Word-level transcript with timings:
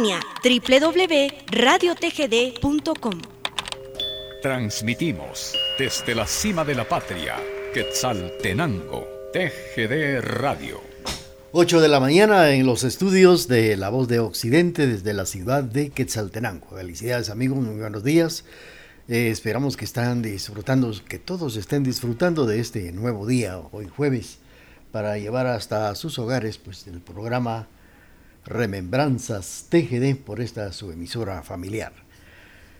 línea 0.00 0.20
www.radiotgd.com. 0.42 3.20
Transmitimos 4.42 5.54
desde 5.78 6.14
la 6.14 6.26
cima 6.26 6.64
de 6.64 6.74
la 6.74 6.88
patria, 6.88 7.36
Quetzaltenango, 7.74 9.06
TGD 9.32 10.22
Radio. 10.22 10.80
8 11.52 11.80
de 11.80 11.88
la 11.88 11.98
mañana 12.00 12.52
en 12.52 12.64
los 12.64 12.84
estudios 12.84 13.48
de 13.48 13.76
La 13.76 13.90
Voz 13.90 14.08
de 14.08 14.20
Occidente 14.20 14.86
desde 14.86 15.12
la 15.12 15.26
ciudad 15.26 15.64
de 15.64 15.90
Quetzaltenango. 15.90 16.68
Felicidades 16.74 17.28
amigos, 17.28 17.58
muy 17.58 17.78
buenos 17.78 18.02
días. 18.02 18.46
Eh, 19.08 19.28
esperamos 19.30 19.76
que 19.76 19.84
están 19.84 20.22
disfrutando, 20.22 20.94
que 21.08 21.18
todos 21.18 21.56
estén 21.56 21.82
disfrutando 21.82 22.46
de 22.46 22.60
este 22.60 22.92
nuevo 22.92 23.26
día, 23.26 23.60
hoy 23.72 23.88
jueves, 23.88 24.38
para 24.92 25.18
llevar 25.18 25.46
hasta 25.46 25.94
sus 25.94 26.18
hogares 26.18 26.56
pues, 26.56 26.86
el 26.86 27.00
programa 27.00 27.68
Remembranzas 28.44 29.66
TGD 29.68 30.16
por 30.16 30.40
esta 30.40 30.72
su 30.72 30.90
emisora 30.90 31.42
familiar. 31.42 31.92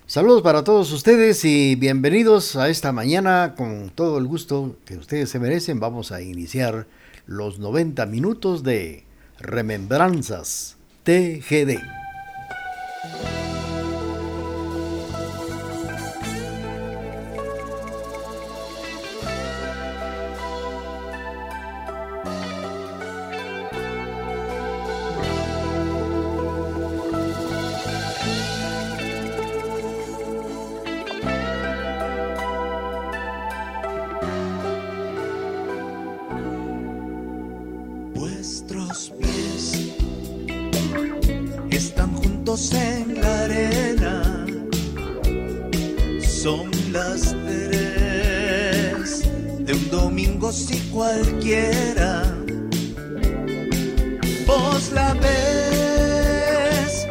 Saludos 0.07 0.43
para 0.43 0.65
todos 0.65 0.91
ustedes 0.93 1.45
y 1.45 1.77
bienvenidos 1.77 2.57
a 2.57 2.69
esta 2.69 2.91
mañana 2.91 3.55
con 3.57 3.91
todo 3.95 4.19
el 4.19 4.27
gusto 4.27 4.77
que 4.85 4.97
ustedes 4.97 5.31
se 5.31 5.39
merecen. 5.39 5.79
Vamos 5.79 6.11
a 6.11 6.21
iniciar 6.21 6.87
los 7.27 7.61
90 7.61 8.07
minutos 8.07 8.65
de 8.65 9.05
Remembranzas 9.39 10.77
TGD. 11.05 11.79
en 42.51 43.21
la 43.21 43.45
arena 43.45 44.45
son 46.21 46.69
las 46.91 47.33
tres 47.47 49.23
de 49.61 49.73
un 49.73 49.89
domingo 49.89 50.51
si 50.51 50.81
cualquiera. 50.91 52.35
Vos 54.49 54.91
la 54.93 55.15
ves 55.15 57.07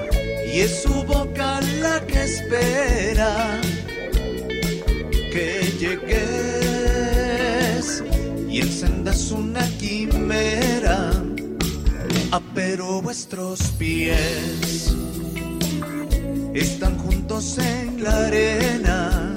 y 0.54 0.60
es 0.60 0.84
su 0.84 1.06
boca 1.06 1.62
la 1.80 2.06
que 2.06 2.22
espera 2.22 3.62
que 5.32 5.74
llegues 5.80 6.84
y 8.50 8.60
encendas 8.60 9.32
una 9.32 9.66
quimera, 9.78 11.14
a 12.32 12.42
pero 12.54 13.02
vuestros 13.02 13.62
pies 13.78 15.00
están 16.60 16.98
juntos 16.98 17.58
en 17.58 18.04
la 18.04 18.26
arena. 18.28 19.36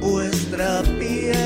Vuestra 0.00 0.82
piel 0.98 1.36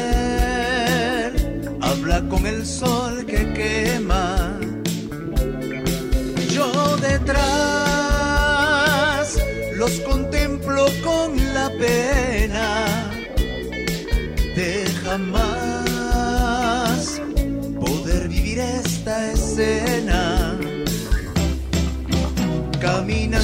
habla 1.80 2.26
con 2.28 2.46
el 2.46 2.64
sol 2.64 3.26
que 3.26 3.52
quema. 3.52 4.58
Yo 6.50 6.96
detrás 6.96 7.44
los 9.76 9.92
contemplo 10.00 10.86
con 11.02 11.36
la 11.52 11.68
pena 11.78 12.86
de 14.56 14.86
jamás 15.04 16.20
poder 17.80 18.28
vivir 18.28 18.60
esta 18.60 19.32
escena. 19.32 20.58
Camina 22.80 23.43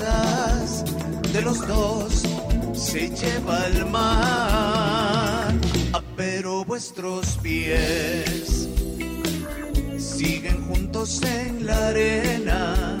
de 0.00 1.42
los 1.42 1.66
dos 1.66 2.22
se 2.72 3.10
lleva 3.10 3.66
el 3.66 3.84
mar, 3.86 5.54
pero 6.16 6.64
vuestros 6.64 7.36
pies 7.42 8.68
siguen 9.98 10.66
juntos 10.66 11.20
en 11.22 11.66
la 11.66 11.88
arena 11.88 12.98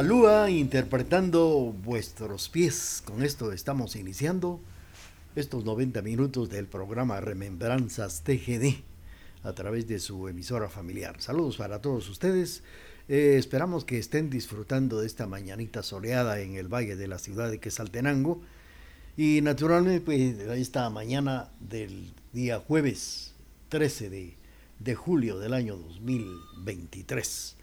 Lua 0.00 0.48
interpretando 0.48 1.74
vuestros 1.84 2.48
pies. 2.48 3.02
Con 3.04 3.22
esto 3.22 3.52
estamos 3.52 3.94
iniciando 3.94 4.58
estos 5.36 5.66
90 5.66 6.00
minutos 6.00 6.48
del 6.48 6.66
programa 6.66 7.20
Remembranzas 7.20 8.22
TGD 8.22 8.76
a 9.42 9.52
través 9.52 9.86
de 9.86 9.98
su 9.98 10.28
emisora 10.28 10.70
familiar. 10.70 11.20
Saludos 11.20 11.58
para 11.58 11.82
todos 11.82 12.08
ustedes. 12.08 12.62
Eh, 13.06 13.36
esperamos 13.36 13.84
que 13.84 13.98
estén 13.98 14.30
disfrutando 14.30 15.00
de 15.00 15.06
esta 15.06 15.26
mañanita 15.26 15.82
soleada 15.82 16.40
en 16.40 16.54
el 16.54 16.72
valle 16.72 16.96
de 16.96 17.08
la 17.08 17.18
ciudad 17.18 17.50
de 17.50 17.60
Quesaltenango. 17.60 18.40
Y 19.18 19.40
naturalmente, 19.42 20.00
pues, 20.00 20.38
esta 20.38 20.88
mañana 20.88 21.50
del 21.60 22.14
día 22.32 22.60
jueves 22.60 23.34
13 23.68 24.08
de, 24.08 24.36
de 24.78 24.94
julio 24.94 25.38
del 25.38 25.52
año 25.52 25.76
2023. 25.76 27.56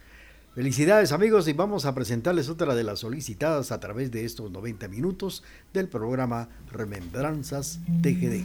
Felicidades 0.54 1.12
amigos 1.12 1.46
y 1.46 1.52
vamos 1.52 1.84
a 1.84 1.94
presentarles 1.94 2.48
otra 2.48 2.74
de 2.74 2.82
las 2.82 2.98
solicitadas 3.00 3.70
a 3.70 3.78
través 3.78 4.10
de 4.10 4.24
estos 4.24 4.50
90 4.50 4.88
minutos 4.88 5.44
del 5.72 5.88
programa 5.88 6.48
Remembranzas 6.72 7.78
TGD. 8.02 8.42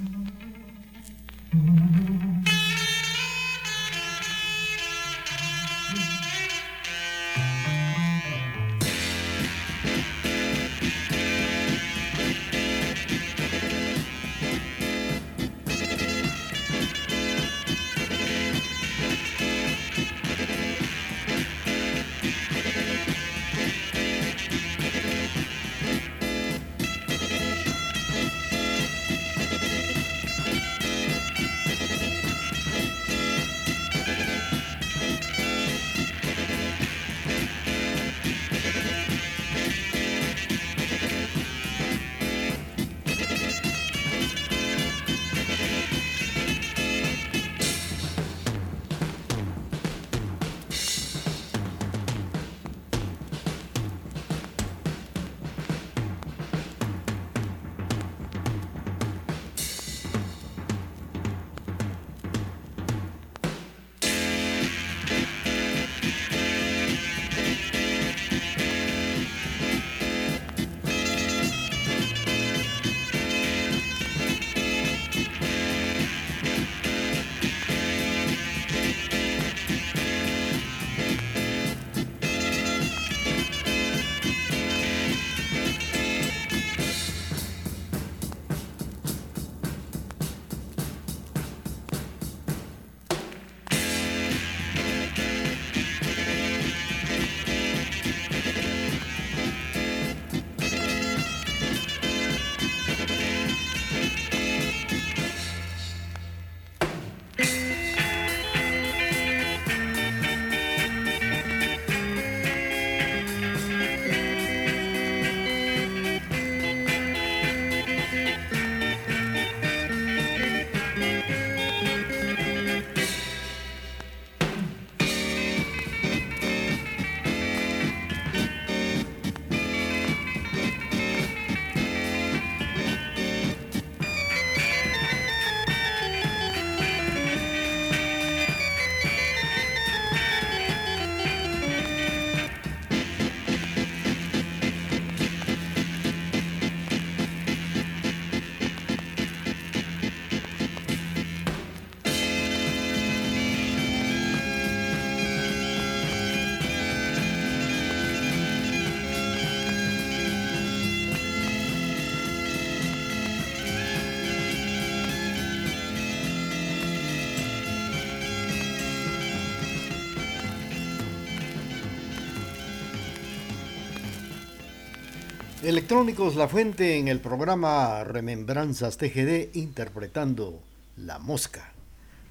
Electrónicos 175.65 176.35
La 176.35 176.47
Fuente 176.47 176.99
en 176.99 177.07
el 177.07 177.19
programa 177.19 178.03
Remembranzas 178.03 178.97
TGD 178.97 179.55
interpretando 179.55 180.61
La 180.95 181.17
Mosca. 181.17 181.73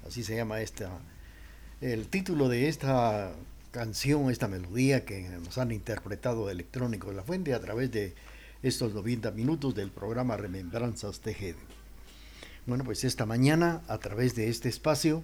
Así 0.07 0.23
se 0.23 0.37
llama 0.37 0.61
esta 0.61 0.89
el 1.81 2.07
título 2.07 2.47
de 2.47 2.69
esta 2.69 3.33
canción, 3.71 4.31
esta 4.31 4.47
melodía 4.47 5.03
que 5.03 5.27
nos 5.43 5.57
han 5.57 5.73
interpretado 5.73 6.49
Electrónicos 6.49 7.13
La 7.13 7.23
Fuente 7.23 7.53
a 7.53 7.59
través 7.59 7.91
de 7.91 8.13
estos 8.63 8.93
90 8.93 9.31
minutos 9.31 9.75
del 9.75 9.91
programa 9.91 10.37
Remembranzas 10.37 11.19
TGD. 11.19 11.57
Bueno, 12.65 12.85
pues 12.85 13.03
esta 13.03 13.25
mañana 13.25 13.81
a 13.89 13.97
través 13.97 14.35
de 14.35 14.47
este 14.47 14.69
espacio 14.69 15.23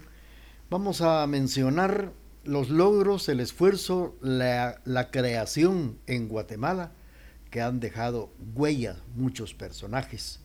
vamos 0.70 1.00
a 1.00 1.26
mencionar 1.28 2.12
los 2.44 2.70
logros, 2.70 3.30
el 3.30 3.40
esfuerzo, 3.40 4.18
la, 4.20 4.82
la 4.84 5.12
creación 5.12 5.98
en 6.08 6.28
Guatemala 6.28 6.92
que 7.52 7.62
han 7.62 7.80
dejado 7.80 8.32
huella 8.56 8.96
muchos 9.14 9.54
personajes, 9.54 10.40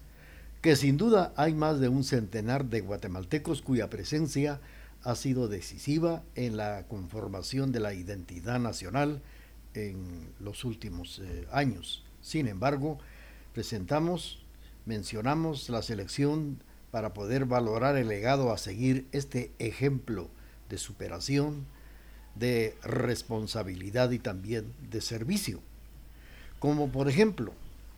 que 0.61 0.75
sin 0.77 0.97
duda 0.97 1.33
hay 1.37 1.55
más 1.55 1.79
de 1.81 1.89
un 1.89 2.05
centenar 2.05 2.67
de 2.67 2.81
guatemaltecos 2.81 3.63
cuya 3.63 3.89
presencia 3.89 4.61
ha 5.05 5.15
sido 5.15 5.47
decisiva 5.47 6.25
en 6.35 6.57
la 6.57 6.87
conformación 6.89 7.71
de 7.71 7.81
la 7.81 7.95
identidad 7.95 8.59
nacional 8.59 9.23
en 9.75 10.33
los 10.41 10.65
últimos 10.65 11.21
eh, 11.21 11.47
años. 11.53 12.05
Sin 12.21 12.49
embargo, 12.49 12.99
presentamos, 13.55 14.45
mencionamos 14.85 15.71
la 15.71 15.83
selección 15.83 16.61
para 16.91 17.15
poder 17.15 17.45
valorar 17.45 17.97
el 17.97 18.09
legado 18.09 18.53
a 18.53 18.59
seguir 18.59 19.07
este 19.13 19.53
ejemplo 19.61 20.29
de 20.69 20.79
superación, 20.79 21.67
de 22.35 22.77
responsabilidad 22.83 24.11
y 24.11 24.19
también 24.19 24.73
de 24.91 25.01
servicio 25.01 25.63
como 26.59 26.89
por 26.89 27.09
ejemplo 27.09 27.53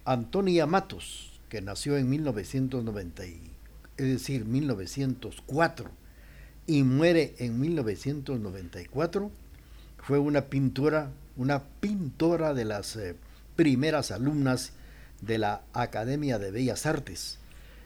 Antonia 0.04 0.66
Matos, 0.66 1.40
que 1.48 1.60
nació 1.60 1.96
en 1.96 2.08
1990, 2.08 3.22
es 3.24 3.38
decir, 3.96 4.44
1904, 4.44 5.90
y 6.66 6.82
muere 6.82 7.34
en 7.38 7.60
1994, 7.60 9.30
fue 9.98 10.18
una 10.18 10.46
pintora, 10.46 11.10
una 11.36 11.62
pintora 11.80 12.54
de 12.54 12.64
las 12.64 12.96
eh, 12.96 13.16
primeras 13.56 14.10
alumnas 14.10 14.72
de 15.20 15.38
la 15.38 15.62
Academia 15.72 16.38
de 16.38 16.50
Bellas 16.50 16.86
Artes 16.86 17.38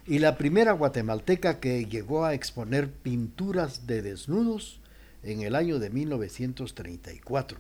y 0.06 0.18
la 0.18 0.36
primera 0.36 0.72
guatemalteca 0.72 1.60
que 1.60 1.86
llegó 1.86 2.24
a 2.24 2.34
exponer 2.34 2.90
pinturas 2.90 3.86
de 3.86 4.02
desnudos 4.02 4.80
en 5.22 5.42
el 5.42 5.54
año 5.54 5.78
de 5.78 5.90
1934, 5.90 7.58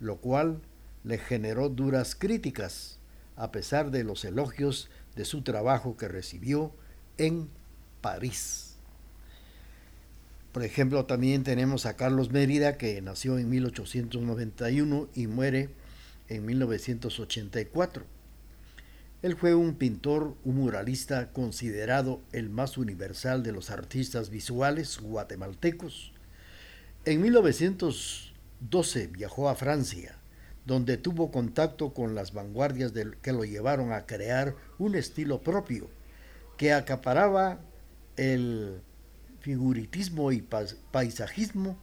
lo 0.00 0.16
cual 0.16 0.60
le 1.04 1.18
generó 1.18 1.68
duras 1.68 2.14
críticas, 2.14 2.98
a 3.36 3.50
pesar 3.50 3.90
de 3.90 4.04
los 4.04 4.24
elogios 4.24 4.88
de 5.16 5.24
su 5.24 5.42
trabajo 5.42 5.96
que 5.96 6.08
recibió 6.08 6.72
en 7.18 7.48
París. 8.00 8.76
Por 10.52 10.64
ejemplo, 10.64 11.06
también 11.06 11.44
tenemos 11.44 11.86
a 11.86 11.96
Carlos 11.96 12.30
Mérida, 12.30 12.76
que 12.76 13.00
nació 13.00 13.38
en 13.38 13.48
1891 13.48 15.08
y 15.14 15.26
muere 15.26 15.70
en 16.28 16.44
1984. 16.44 18.04
Él 19.22 19.36
fue 19.36 19.54
un 19.54 19.74
pintor, 19.76 20.36
un 20.44 20.56
muralista 20.56 21.32
considerado 21.32 22.20
el 22.32 22.50
más 22.50 22.76
universal 22.76 23.42
de 23.42 23.52
los 23.52 23.70
artistas 23.70 24.30
visuales 24.30 24.98
guatemaltecos. 24.98 26.12
En 27.04 27.22
1912 27.22 29.06
viajó 29.06 29.48
a 29.48 29.54
Francia 29.54 30.21
donde 30.64 30.96
tuvo 30.96 31.30
contacto 31.30 31.92
con 31.92 32.14
las 32.14 32.32
vanguardias 32.32 32.92
que 33.20 33.32
lo 33.32 33.44
llevaron 33.44 33.92
a 33.92 34.06
crear 34.06 34.54
un 34.78 34.94
estilo 34.94 35.42
propio 35.42 35.88
que 36.56 36.72
acaparaba 36.72 37.60
el 38.16 38.80
figuritismo 39.40 40.30
y 40.30 40.42
paisajismo 40.92 41.76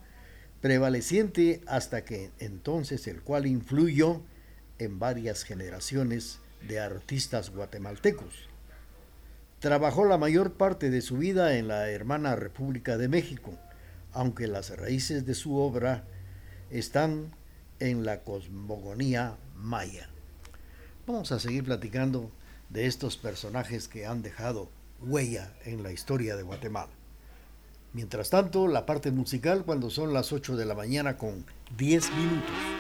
prevaleciente 0.62 1.62
hasta 1.68 2.06
que 2.06 2.32
entonces 2.40 3.08
el 3.08 3.22
cual 3.22 3.46
influyó 3.46 4.22
en 4.78 5.00
varias 5.00 5.44
generaciones 5.44 6.40
de 6.68 6.80
artistas 6.80 7.50
guatemaltecos. 7.50 8.50
Trabajó 9.60 10.06
la 10.06 10.18
mayor 10.18 10.54
parte 10.54 10.90
de 10.90 11.02
su 11.02 11.18
vida 11.18 11.58
en 11.58 11.68
la 11.68 11.90
hermana 11.90 12.36
República 12.36 12.98
de 12.98 13.10
México, 13.10 13.58
aunque 14.14 14.48
las 14.48 14.76
raíces 14.78 15.26
de 15.26 15.36
su 15.36 15.58
obra 15.58 16.06
están 16.70 17.32
en 17.80 18.06
la 18.06 18.22
cosmogonía 18.22 19.38
maya. 19.56 20.10
Vamos 21.08 21.32
a 21.32 21.40
seguir 21.40 21.64
platicando 21.64 22.32
de 22.70 22.86
estos 22.86 23.18
personajes 23.18 23.88
que 23.88 24.06
han 24.06 24.22
dejado 24.22 24.70
huella 25.02 25.54
en 25.66 25.84
la 25.84 25.92
historia 25.92 26.36
de 26.36 26.44
Guatemala. 26.44 26.92
Mientras 27.94 28.30
tanto, 28.30 28.68
la 28.68 28.86
parte 28.86 29.12
musical 29.12 29.64
cuando 29.66 29.90
son 29.90 30.14
las 30.14 30.32
8 30.32 30.56
de 30.56 30.66
la 30.66 30.76
mañana 30.76 31.18
con 31.18 31.46
10 31.78 32.12
minutos. 32.14 32.79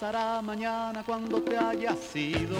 Pasará 0.00 0.40
mañana 0.40 1.02
cuando 1.04 1.42
te 1.42 1.58
hayas 1.58 2.16
ido. 2.16 2.56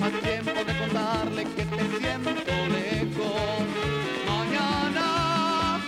Más 0.00 0.12
tiempo 0.20 0.64
de 0.66 0.78
contarle 0.80 1.44
que 1.44 1.64
te 1.64 1.98
siento 1.98 2.30
lejos. 2.76 3.62
Mañana 4.26 5.78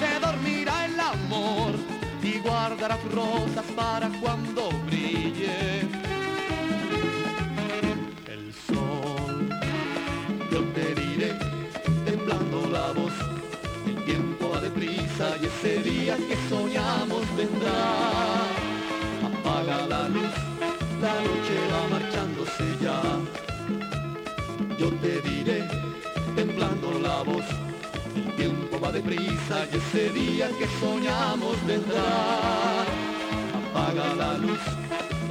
se 0.00 0.18
dormirá 0.18 0.86
el 0.86 0.98
amor 0.98 1.74
y 2.24 2.40
guardará 2.40 2.98
rosas 3.14 3.66
para 3.76 4.08
cuando 4.20 4.39
va 28.90 28.92
deprisa 28.92 29.66
y 29.72 29.76
ese 29.76 30.10
día 30.10 30.48
que 30.58 30.66
soñamos 30.80 31.56
vendrá. 31.66 32.82
Apaga 33.58 34.14
la 34.14 34.38
luz, 34.38 34.60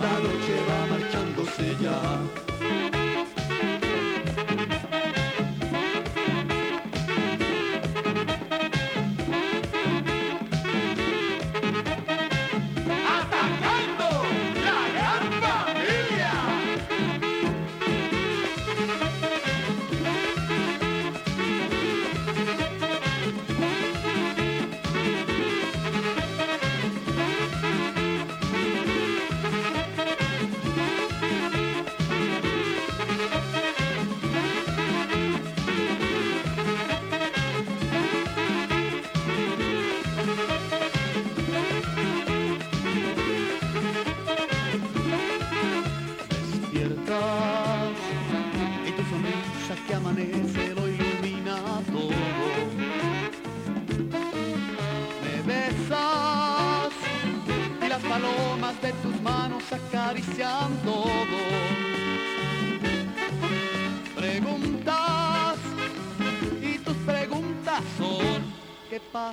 la 0.01 0.13
noche 0.25 0.55
va 0.67 0.97
marchándose 0.97 1.75
ya. 1.81 2.58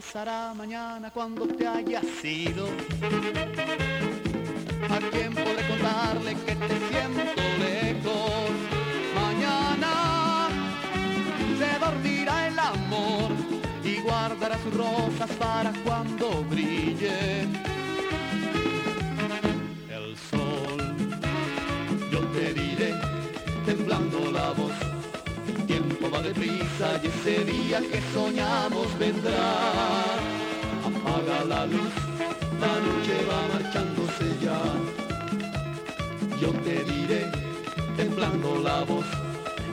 Pasará 0.07 0.55
mañana 0.55 1.11
cuando 1.11 1.47
te 1.49 1.67
hayas 1.67 2.05
ido? 2.25 2.67
¿A 4.89 4.99
quién 5.11 5.35
podré 5.35 5.67
contarle 5.69 6.35
que 6.47 6.55
te 6.55 6.79
siento 6.89 7.43
lejos? 7.59 8.51
Mañana 9.21 10.49
se 11.59 11.79
dormirá 11.79 12.47
el 12.47 12.59
amor 12.59 13.33
y 13.83 14.01
guardará 14.01 14.57
sus 14.59 14.75
rosas 14.75 15.31
para 15.39 15.73
cuando 15.85 16.45
brille 16.45 17.56
va 26.17 26.23
deprisa 26.23 27.01
y 27.03 27.07
ese 27.07 27.45
día 27.45 27.81
que 27.81 28.01
soñamos 28.15 28.99
vendrá. 28.99 29.53
Apaga 30.89 31.45
la 31.45 31.67
luz 31.67 31.93
la 32.61 32.75
noche 32.87 33.17
va 33.29 33.41
marchándose 33.53 34.29
ya. 34.43 34.61
Yo 36.41 36.51
te 36.65 36.85
diré, 36.85 37.31
temblando 37.97 38.59
la 38.63 38.83
voz, 38.85 39.07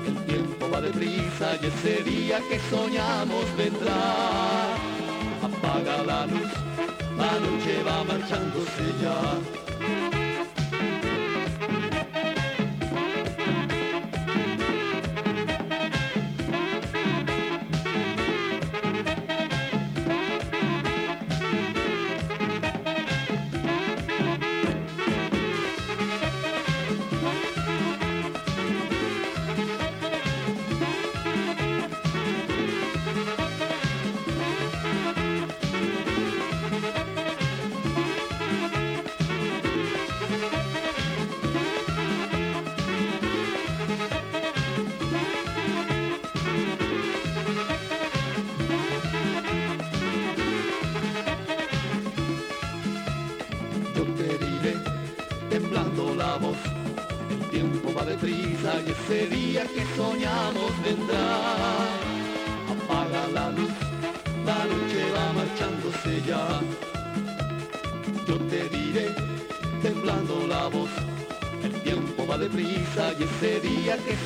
el 0.08 0.16
tiempo 0.26 0.70
va 0.70 0.82
deprisa 0.82 1.56
y 1.62 1.66
ese 1.68 2.04
día 2.04 2.40
que 2.50 2.60
soñamos 2.70 3.46
vendrá. 3.58 4.02
Apaga 5.48 6.04
la 6.04 6.26
luz, 6.26 6.52
la 7.18 7.32
noche 7.46 7.84
va 7.88 8.04
marchándose 8.04 8.86
ya. 9.02 10.33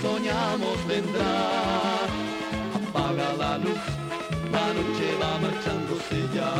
Soñamos 0.01 0.87
vendrá. 0.87 2.05
Apaga 2.75 3.33
la 3.33 3.57
luz, 3.57 3.83
la 4.51 4.73
noche 4.73 5.07
va 5.21 5.37
marchándose 5.39 6.27
ya. 6.33 6.51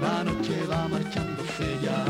La 0.00 0.24
noche 0.24 0.66
va 0.66 0.88
marchándose 0.88 1.78
ya. 1.82 2.04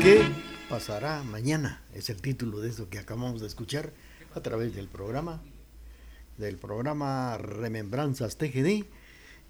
¿Qué 0.00 0.22
pasará 0.70 1.22
mañana? 1.22 1.82
Es 1.92 2.08
el 2.08 2.22
título 2.22 2.60
de 2.60 2.70
eso 2.70 2.88
que 2.88 2.98
acabamos 2.98 3.40
de 3.40 3.46
escuchar 3.46 3.92
a 4.34 4.40
través 4.40 4.74
del 4.74 4.88
programa, 4.88 5.40
del 6.36 6.56
programa 6.56 7.38
Remembranzas 7.38 8.36
TGD 8.36 8.84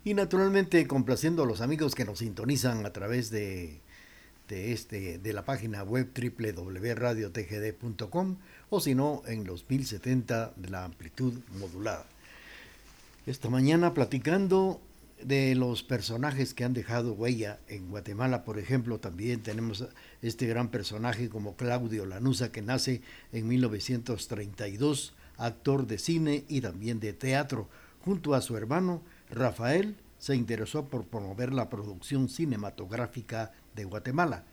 y 0.05 0.15
naturalmente 0.15 0.87
complaciendo 0.87 1.43
a 1.43 1.47
los 1.47 1.61
amigos 1.61 1.95
que 1.95 2.05
nos 2.05 2.21
sintonizan 2.21 2.87
a 2.87 2.93
través 2.93 3.31
de, 3.31 3.81
de, 4.49 4.73
este, 4.73 5.19
de 5.19 5.33
la 5.33 5.45
página 5.45 5.83
web 5.83 6.13
www.radiotgd.com 6.15 8.37
o 8.71 8.81
si 8.81 8.95
no 8.95 9.23
en 9.27 9.45
los 9.45 9.69
1070 9.69 10.53
de 10.57 10.71
la 10.71 10.85
amplitud 10.85 11.35
modulada. 11.59 12.07
Esta 13.27 13.51
mañana 13.51 13.93
platicando 13.93 14.81
de 15.23 15.55
los 15.55 15.83
personajes 15.83 16.55
que 16.55 16.65
han 16.65 16.75
dejado 16.75 17.13
huella 17.13 17.61
en 17.69 17.89
Guatemala, 17.89 18.45
por 18.45 18.59
ejemplo, 18.59 19.01
también 19.01 19.43
tenemos 19.43 19.87
este 20.23 20.47
gran 20.47 20.69
personaje 20.69 21.29
como 21.29 21.57
Claudio 21.57 22.07
Lanusa, 22.07 22.53
que 22.53 22.63
nace 22.63 23.03
en 23.33 23.49
1932, 23.49 25.15
actor 25.37 25.87
de 25.87 25.99
cine 25.99 26.45
y 26.49 26.61
también 26.61 27.01
de 27.01 27.13
teatro. 27.13 27.69
Junto 28.05 28.35
a 28.35 28.41
su 28.41 28.57
hermano 28.57 29.03
Rafael, 29.31 29.97
se 30.19 30.35
interesó 30.35 30.89
por 30.89 31.07
promover 31.07 31.53
la 31.53 31.69
producción 31.69 32.29
cinematográfica 32.29 33.53
de 33.75 33.85
Guatemala. 33.85 34.45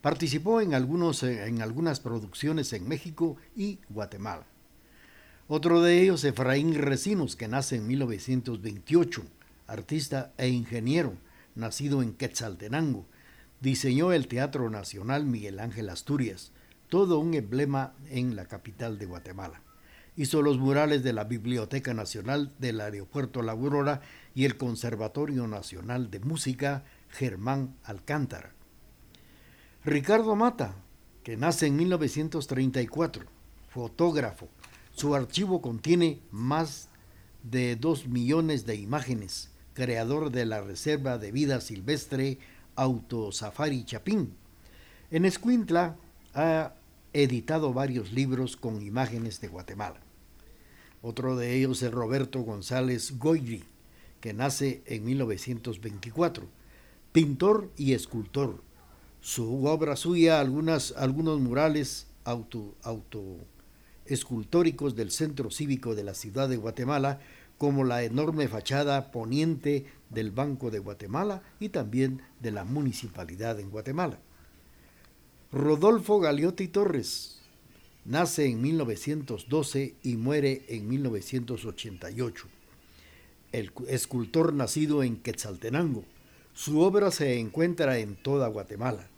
Participó 0.00 0.60
en, 0.60 0.74
algunos, 0.74 1.22
en 1.22 1.62
algunas 1.62 2.00
producciones 2.00 2.72
en 2.72 2.88
México 2.88 3.36
y 3.56 3.78
Guatemala. 3.88 4.46
Otro 5.46 5.82
de 5.82 6.02
ellos, 6.02 6.24
Efraín 6.24 6.74
Recinos, 6.74 7.36
que 7.36 7.48
nace 7.48 7.76
en 7.76 7.86
1928 7.86 9.22
artista 9.66 10.32
e 10.36 10.48
ingeniero, 10.48 11.14
nacido 11.54 12.02
en 12.02 12.14
Quetzaltenango. 12.14 13.06
Diseñó 13.60 14.12
el 14.12 14.28
Teatro 14.28 14.68
Nacional 14.70 15.24
Miguel 15.24 15.58
Ángel 15.60 15.88
Asturias, 15.88 16.52
todo 16.88 17.18
un 17.18 17.34
emblema 17.34 17.94
en 18.10 18.36
la 18.36 18.46
capital 18.46 18.98
de 18.98 19.06
Guatemala. 19.06 19.62
Hizo 20.16 20.42
los 20.42 20.58
murales 20.58 21.02
de 21.02 21.12
la 21.12 21.24
Biblioteca 21.24 21.92
Nacional 21.94 22.52
del 22.58 22.80
Aeropuerto 22.80 23.42
La 23.42 23.52
Aurora 23.52 24.00
y 24.34 24.44
el 24.44 24.56
Conservatorio 24.56 25.48
Nacional 25.48 26.10
de 26.10 26.20
Música 26.20 26.84
Germán 27.08 27.74
Alcántara. 27.84 28.52
Ricardo 29.84 30.36
Mata, 30.36 30.76
que 31.24 31.36
nace 31.36 31.66
en 31.66 31.76
1934, 31.76 33.24
fotógrafo. 33.68 34.48
Su 34.94 35.14
archivo 35.14 35.60
contiene 35.60 36.20
más 36.30 36.88
de 37.42 37.76
dos 37.76 38.06
millones 38.06 38.66
de 38.66 38.76
imágenes 38.76 39.50
creador 39.74 40.30
de 40.30 40.46
la 40.46 40.62
Reserva 40.62 41.18
de 41.18 41.32
Vida 41.32 41.60
Silvestre 41.60 42.38
Auto 42.76 43.32
Safari 43.32 43.84
Chapín. 43.84 44.34
En 45.10 45.24
Escuintla 45.24 45.96
ha 46.32 46.74
editado 47.12 47.72
varios 47.72 48.12
libros 48.12 48.56
con 48.56 48.80
imágenes 48.80 49.40
de 49.40 49.48
Guatemala. 49.48 50.00
Otro 51.02 51.36
de 51.36 51.54
ellos 51.54 51.82
es 51.82 51.92
Roberto 51.92 52.40
González 52.40 53.18
Goyri, 53.18 53.64
que 54.20 54.32
nace 54.32 54.82
en 54.86 55.04
1924, 55.04 56.46
pintor 57.12 57.70
y 57.76 57.92
escultor. 57.92 58.62
Su 59.20 59.66
obra 59.66 59.96
suya, 59.96 60.40
algunas, 60.40 60.94
algunos 60.96 61.40
murales 61.40 62.06
auto, 62.24 62.74
auto 62.82 63.20
escultóricos 64.06 64.94
del 64.96 65.10
Centro 65.10 65.50
Cívico 65.50 65.94
de 65.94 66.04
la 66.04 66.14
Ciudad 66.14 66.48
de 66.48 66.56
Guatemala 66.56 67.20
como 67.58 67.84
la 67.84 68.02
enorme 68.02 68.48
fachada 68.48 69.10
poniente 69.10 69.86
del 70.10 70.30
Banco 70.30 70.70
de 70.70 70.78
Guatemala 70.78 71.42
y 71.60 71.68
también 71.68 72.22
de 72.40 72.50
la 72.50 72.64
municipalidad 72.64 73.60
en 73.60 73.70
Guatemala. 73.70 74.18
Rodolfo 75.52 76.18
Galeotti 76.18 76.68
Torres 76.68 77.40
nace 78.04 78.46
en 78.46 78.60
1912 78.60 79.94
y 80.02 80.16
muere 80.16 80.64
en 80.68 80.88
1988. 80.88 82.48
El 83.52 83.72
escultor 83.88 84.52
nacido 84.52 85.02
en 85.02 85.16
Quetzaltenango. 85.16 86.04
Su 86.54 86.80
obra 86.80 87.10
se 87.10 87.38
encuentra 87.38 87.98
en 87.98 88.16
toda 88.16 88.48
Guatemala, 88.48 89.08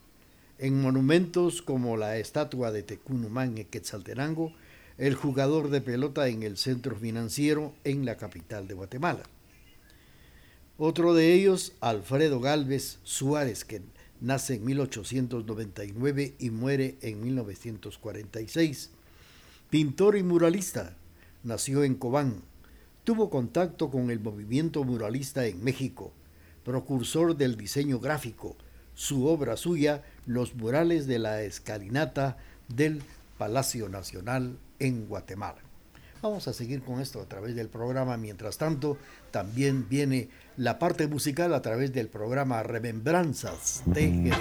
en 0.58 0.80
monumentos 0.80 1.62
como 1.62 1.96
la 1.96 2.18
estatua 2.18 2.70
de 2.70 2.82
Tecunumán 2.82 3.58
en 3.58 3.66
Quetzaltenango, 3.66 4.52
el 4.98 5.14
jugador 5.14 5.68
de 5.70 5.80
pelota 5.80 6.28
en 6.28 6.42
el 6.42 6.56
centro 6.56 6.96
financiero 6.96 7.74
en 7.84 8.04
la 8.06 8.16
capital 8.16 8.66
de 8.66 8.74
Guatemala. 8.74 9.24
Otro 10.78 11.14
de 11.14 11.34
ellos, 11.34 11.72
Alfredo 11.80 12.40
Galvez 12.40 12.98
Suárez, 13.02 13.64
que 13.64 13.82
nace 14.20 14.54
en 14.54 14.64
1899 14.64 16.34
y 16.38 16.50
muere 16.50 16.96
en 17.02 17.22
1946. 17.22 18.90
Pintor 19.70 20.16
y 20.16 20.22
muralista, 20.22 20.96
nació 21.42 21.84
en 21.84 21.94
Cobán. 21.94 22.42
Tuvo 23.04 23.30
contacto 23.30 23.90
con 23.90 24.10
el 24.10 24.20
movimiento 24.20 24.82
muralista 24.84 25.46
en 25.46 25.62
México, 25.62 26.12
precursor 26.64 27.36
del 27.36 27.56
diseño 27.56 28.00
gráfico. 28.00 28.56
Su 28.94 29.26
obra 29.26 29.56
suya, 29.56 30.02
Los 30.26 30.54
murales 30.54 31.06
de 31.06 31.18
la 31.18 31.42
escalinata 31.42 32.38
del 32.68 33.02
Palacio 33.38 33.88
Nacional 33.88 34.58
en 34.78 35.06
Guatemala. 35.06 35.60
Vamos 36.22 36.48
a 36.48 36.52
seguir 36.52 36.82
con 36.82 37.00
esto 37.00 37.20
a 37.20 37.26
través 37.26 37.54
del 37.54 37.68
programa. 37.68 38.16
Mientras 38.16 38.58
tanto, 38.58 38.96
también 39.30 39.88
viene 39.88 40.28
la 40.56 40.78
parte 40.78 41.06
musical 41.06 41.54
a 41.54 41.62
través 41.62 41.92
del 41.92 42.08
programa 42.08 42.62
Remembranzas 42.62 43.82
TGD. 43.92 44.34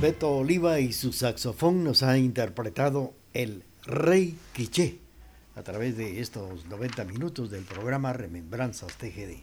Beto 0.00 0.30
Oliva 0.30 0.80
y 0.80 0.94
su 0.94 1.12
saxofón 1.12 1.84
nos 1.84 2.02
ha 2.02 2.16
interpretado 2.16 3.12
El 3.34 3.62
Rey 3.84 4.34
Quiché 4.54 4.98
a 5.54 5.62
través 5.62 5.98
de 5.98 6.20
estos 6.20 6.64
90 6.64 7.04
minutos 7.04 7.50
del 7.50 7.64
programa 7.64 8.14
Remembranzas 8.14 8.96
TGD. 8.96 9.42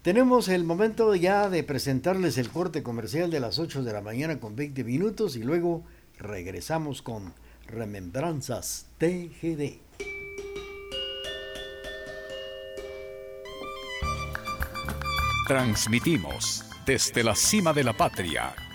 Tenemos 0.00 0.48
el 0.48 0.64
momento 0.64 1.14
ya 1.14 1.50
de 1.50 1.62
presentarles 1.62 2.38
el 2.38 2.48
corte 2.48 2.82
comercial 2.82 3.30
de 3.30 3.40
las 3.40 3.58
8 3.58 3.82
de 3.82 3.92
la 3.92 4.00
mañana 4.00 4.40
con 4.40 4.56
20 4.56 4.82
minutos 4.82 5.36
y 5.36 5.42
luego 5.42 5.84
regresamos 6.18 7.02
con 7.02 7.34
Remembranzas 7.66 8.86
TGD. 8.96 9.78
Transmitimos 15.46 16.64
desde 16.86 17.22
la 17.22 17.34
cima 17.36 17.74
de 17.74 17.84
la 17.84 17.92
patria 17.92 18.54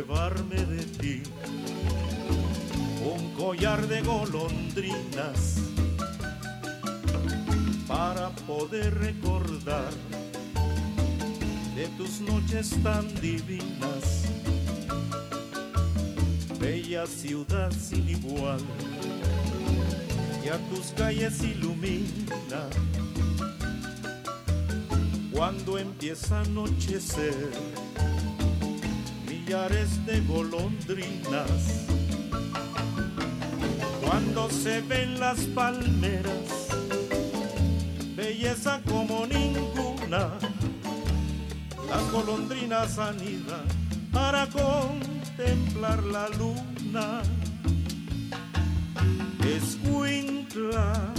Llevarme 0.00 0.56
de 0.56 0.82
ti. 0.98 1.22
Un 3.04 3.34
collar 3.34 3.86
de 3.86 4.00
golondrinas 4.00 5.56
para 7.86 8.30
poder 8.46 8.98
recordar 8.98 9.90
de 11.76 11.86
tus 11.98 12.20
noches 12.20 12.70
tan 12.82 13.06
divinas. 13.20 14.24
Bella 16.58 17.06
ciudad 17.06 17.70
sin 17.70 18.08
igual, 18.08 18.60
que 20.42 20.50
a 20.50 20.58
tus 20.70 20.92
calles 20.96 21.42
ilumina. 21.42 22.62
Cuando 25.30 25.78
empieza 25.78 26.38
a 26.38 26.42
anochecer, 26.42 27.79
de 29.50 30.20
golondrinas, 30.28 31.88
cuando 34.00 34.48
se 34.48 34.80
ven 34.82 35.18
las 35.18 35.40
palmeras, 35.40 36.68
belleza 38.14 38.80
como 38.88 39.26
ninguna, 39.26 40.38
las 41.88 42.12
golondrinas 42.12 42.96
anidan 42.96 43.64
para 44.12 44.46
contemplar 44.46 46.00
la 46.04 46.28
luna. 46.28 47.22
Escuintla, 49.44 51.12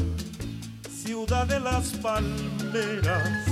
ciudad 0.90 1.48
de 1.48 1.60
las 1.60 1.90
palmeras. 1.98 3.46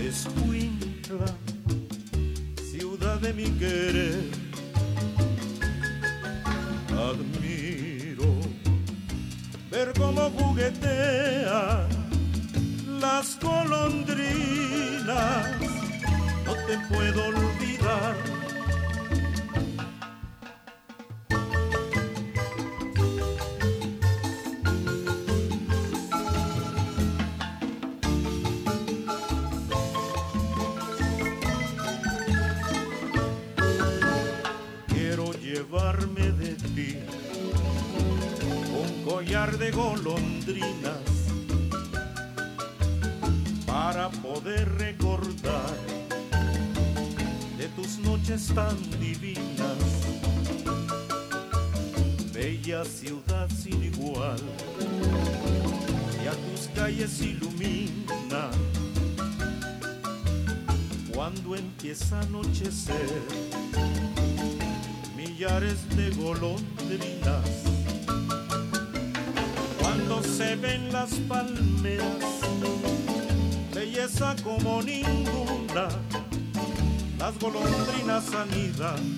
Escuintla, 0.00 1.43
mi 3.32 3.44
querer. 3.58 4.20
Admiro 6.90 8.38
ver 9.70 9.92
cómo 9.98 10.30
juguetean 10.30 11.88
las 13.00 13.38
golondrinas. 13.40 15.06
No 16.44 16.52
te 16.66 16.78
puedo 16.88 17.26
olvidar 17.28 18.33
de 39.24 39.70
golondrinas 39.70 40.98
para 43.66 44.10
poder 44.10 44.70
recordar 44.76 45.74
de 47.56 47.66
tus 47.68 47.98
noches 47.98 48.52
tan 48.54 48.76
divinas. 49.00 49.78
Bella 52.34 52.84
ciudad 52.84 53.48
sin 53.50 53.82
igual, 53.84 54.38
y 56.22 56.26
a 56.28 56.32
tus 56.32 56.68
calles 56.74 57.20
ilumina 57.22 58.50
cuando 61.14 61.56
empieza 61.56 62.20
a 62.20 62.22
anochecer 62.22 63.22
millares 65.16 65.88
de 65.96 66.10
golondrinas 66.10 66.73
palmeras, 71.28 72.40
belleza 73.74 74.36
como 74.42 74.82
ninguna, 74.82 75.88
las 77.18 77.38
golondrinas 77.38 78.32
anidan 78.34 79.16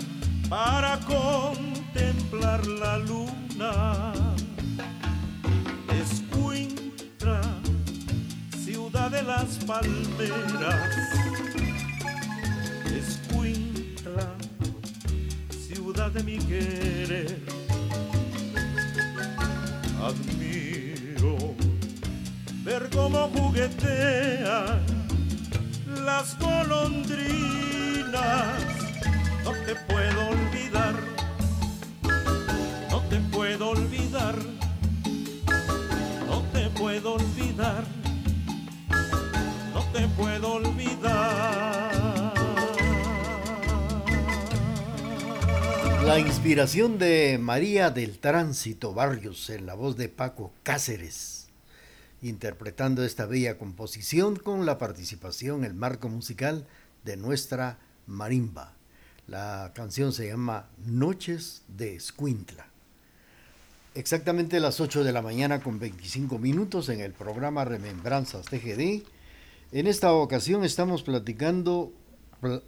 para 0.48 0.98
contemplar 1.00 2.66
la 2.66 2.98
luna. 2.98 4.12
Escuintra, 6.00 7.40
ciudad 8.64 9.10
de 9.10 9.22
las 9.22 9.58
palmeras, 9.64 10.90
Escuintra, 12.86 14.34
ciudad 15.50 16.10
de 16.10 16.22
mi 16.22 16.38
querer. 16.38 17.56
Ver 22.66 22.90
cómo 22.90 23.28
juguetean 23.28 24.84
las 26.04 26.36
golondrinas. 26.40 28.12
No 29.44 29.52
te 29.64 29.76
puedo 29.86 30.28
olvidar, 30.30 30.94
no 32.90 33.00
te 33.02 33.20
puedo 33.30 33.70
olvidar, 33.70 34.34
no 36.26 36.42
te 36.52 36.68
puedo 36.70 37.14
olvidar, 37.14 37.84
no 39.72 39.84
te 39.92 40.08
puedo 40.08 40.54
olvidar. 40.54 42.34
La 46.04 46.18
inspiración 46.18 46.98
de 46.98 47.38
María 47.40 47.90
del 47.90 48.18
Tránsito 48.18 48.92
Barrios 48.92 49.50
en 49.50 49.66
la 49.66 49.74
voz 49.74 49.96
de 49.96 50.08
Paco 50.08 50.52
Cáceres 50.64 51.35
interpretando 52.28 53.04
esta 53.04 53.26
bella 53.26 53.58
composición 53.58 54.36
con 54.36 54.66
la 54.66 54.78
participación, 54.78 55.64
el 55.64 55.74
marco 55.74 56.08
musical 56.08 56.66
de 57.04 57.16
nuestra 57.16 57.78
marimba. 58.06 58.74
La 59.26 59.72
canción 59.74 60.12
se 60.12 60.28
llama 60.28 60.68
Noches 60.84 61.62
de 61.68 61.96
Escuintla. 61.96 62.66
Exactamente 63.94 64.60
las 64.60 64.80
8 64.80 65.04
de 65.04 65.12
la 65.12 65.22
mañana 65.22 65.60
con 65.60 65.78
25 65.78 66.38
minutos 66.38 66.88
en 66.90 67.00
el 67.00 67.12
programa 67.12 67.64
Remembranzas 67.64 68.46
TGD. 68.46 69.04
En 69.72 69.86
esta 69.86 70.12
ocasión 70.12 70.64
estamos 70.64 71.02
platicando, 71.02 71.92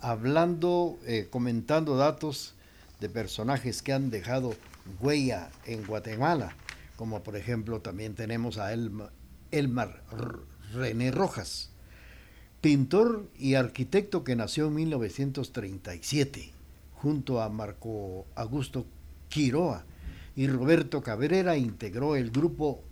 hablando, 0.00 0.98
eh, 1.06 1.28
comentando 1.30 1.96
datos 1.96 2.54
de 3.00 3.08
personajes 3.08 3.82
que 3.82 3.92
han 3.92 4.10
dejado 4.10 4.54
huella 5.00 5.50
en 5.66 5.86
Guatemala, 5.86 6.56
como 6.96 7.22
por 7.22 7.36
ejemplo 7.36 7.80
también 7.80 8.14
tenemos 8.14 8.58
a 8.58 8.72
Elma, 8.72 9.10
Elmar 9.50 10.02
René 10.74 11.10
Rojas, 11.10 11.70
pintor 12.60 13.28
y 13.38 13.54
arquitecto 13.54 14.22
que 14.24 14.36
nació 14.36 14.66
en 14.66 14.74
1937, 14.74 16.52
junto 16.92 17.40
a 17.40 17.48
Marco 17.48 18.26
Augusto 18.34 18.86
Quiroa 19.28 19.84
y 20.36 20.46
Roberto 20.48 21.02
Cabrera 21.02 21.56
integró 21.56 22.16
el 22.16 22.30
grupo 22.30 22.82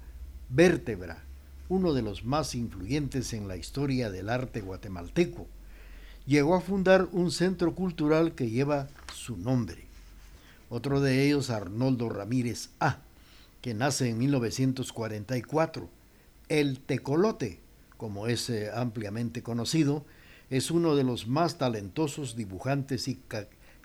Vértebra, 0.49 1.23
uno 1.69 1.93
de 1.93 2.03
los 2.03 2.25
más 2.25 2.55
influyentes 2.55 3.33
en 3.33 3.49
la 3.49 3.57
historia 3.57 4.11
del 4.11 4.31
arte 4.31 4.61
guatemalteco. 4.61 5.47
Llegó 6.27 6.55
a 6.55 6.61
fundar 6.61 7.09
un 7.13 7.31
centro 7.31 7.75
cultural 7.75 8.35
que 8.35 8.51
lleva 8.51 8.89
su 9.13 9.37
nombre. 9.37 9.85
Otro 10.71 11.01
de 11.01 11.25
ellos, 11.27 11.51
Arnoldo 11.51 12.09
Ramírez 12.09 12.71
A., 12.81 12.99
que 13.61 13.75
nace 13.75 14.09
en 14.09 14.19
1944 14.19 15.96
el 16.49 16.81
tecolote, 16.81 17.61
como 17.97 18.27
es 18.27 18.51
eh, 18.51 18.71
ampliamente 18.73 19.43
conocido, 19.43 20.05
es 20.51 20.71
uno 20.71 20.95
de 20.95 21.05
los 21.05 21.27
más 21.27 21.57
talentosos 21.59 22.37
dibujantes 22.37 23.09
y 23.09 23.21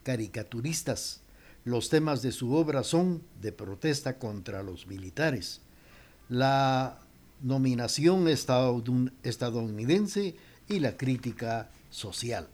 caricaturistas. 0.04 1.22
Los 1.64 1.90
temas 1.90 2.22
de 2.22 2.32
su 2.32 2.54
obra 2.54 2.84
son 2.84 3.24
de 3.42 3.52
protesta 3.52 4.20
contra 4.20 4.62
los 4.64 4.88
militares, 4.88 5.62
la 6.30 7.00
nominación 7.42 8.28
estadounidense 8.28 10.36
y 10.68 10.80
la 10.80 10.98
crítica 10.98 11.72
social. 11.90 12.48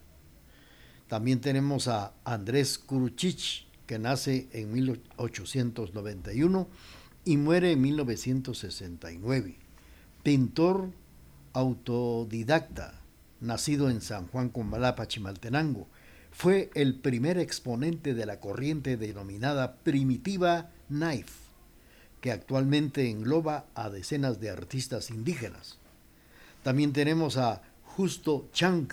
También 1.08 1.40
tenemos 1.40 1.88
a 1.88 2.12
Andrés 2.24 2.78
Kuruchich, 2.78 3.66
que 3.86 3.98
nace 3.98 4.48
en 4.52 4.72
1891 4.72 6.68
y 7.24 7.36
muere 7.38 7.72
en 7.72 7.80
1969 7.80 9.67
pintor 10.28 10.90
autodidacta, 11.54 13.00
nacido 13.40 13.88
en 13.88 14.02
San 14.02 14.26
Juan 14.26 14.50
Comalapa, 14.50 15.08
Chimaltenango, 15.08 15.88
fue 16.30 16.68
el 16.74 16.96
primer 16.96 17.38
exponente 17.38 18.12
de 18.12 18.26
la 18.26 18.38
corriente 18.38 18.98
denominada 18.98 19.76
primitiva 19.76 20.68
knife, 20.88 21.32
que 22.20 22.30
actualmente 22.30 23.08
engloba 23.08 23.64
a 23.74 23.88
decenas 23.88 24.38
de 24.38 24.50
artistas 24.50 25.08
indígenas. 25.08 25.78
También 26.62 26.92
tenemos 26.92 27.38
a 27.38 27.62
Justo 27.84 28.50
Chang, 28.52 28.88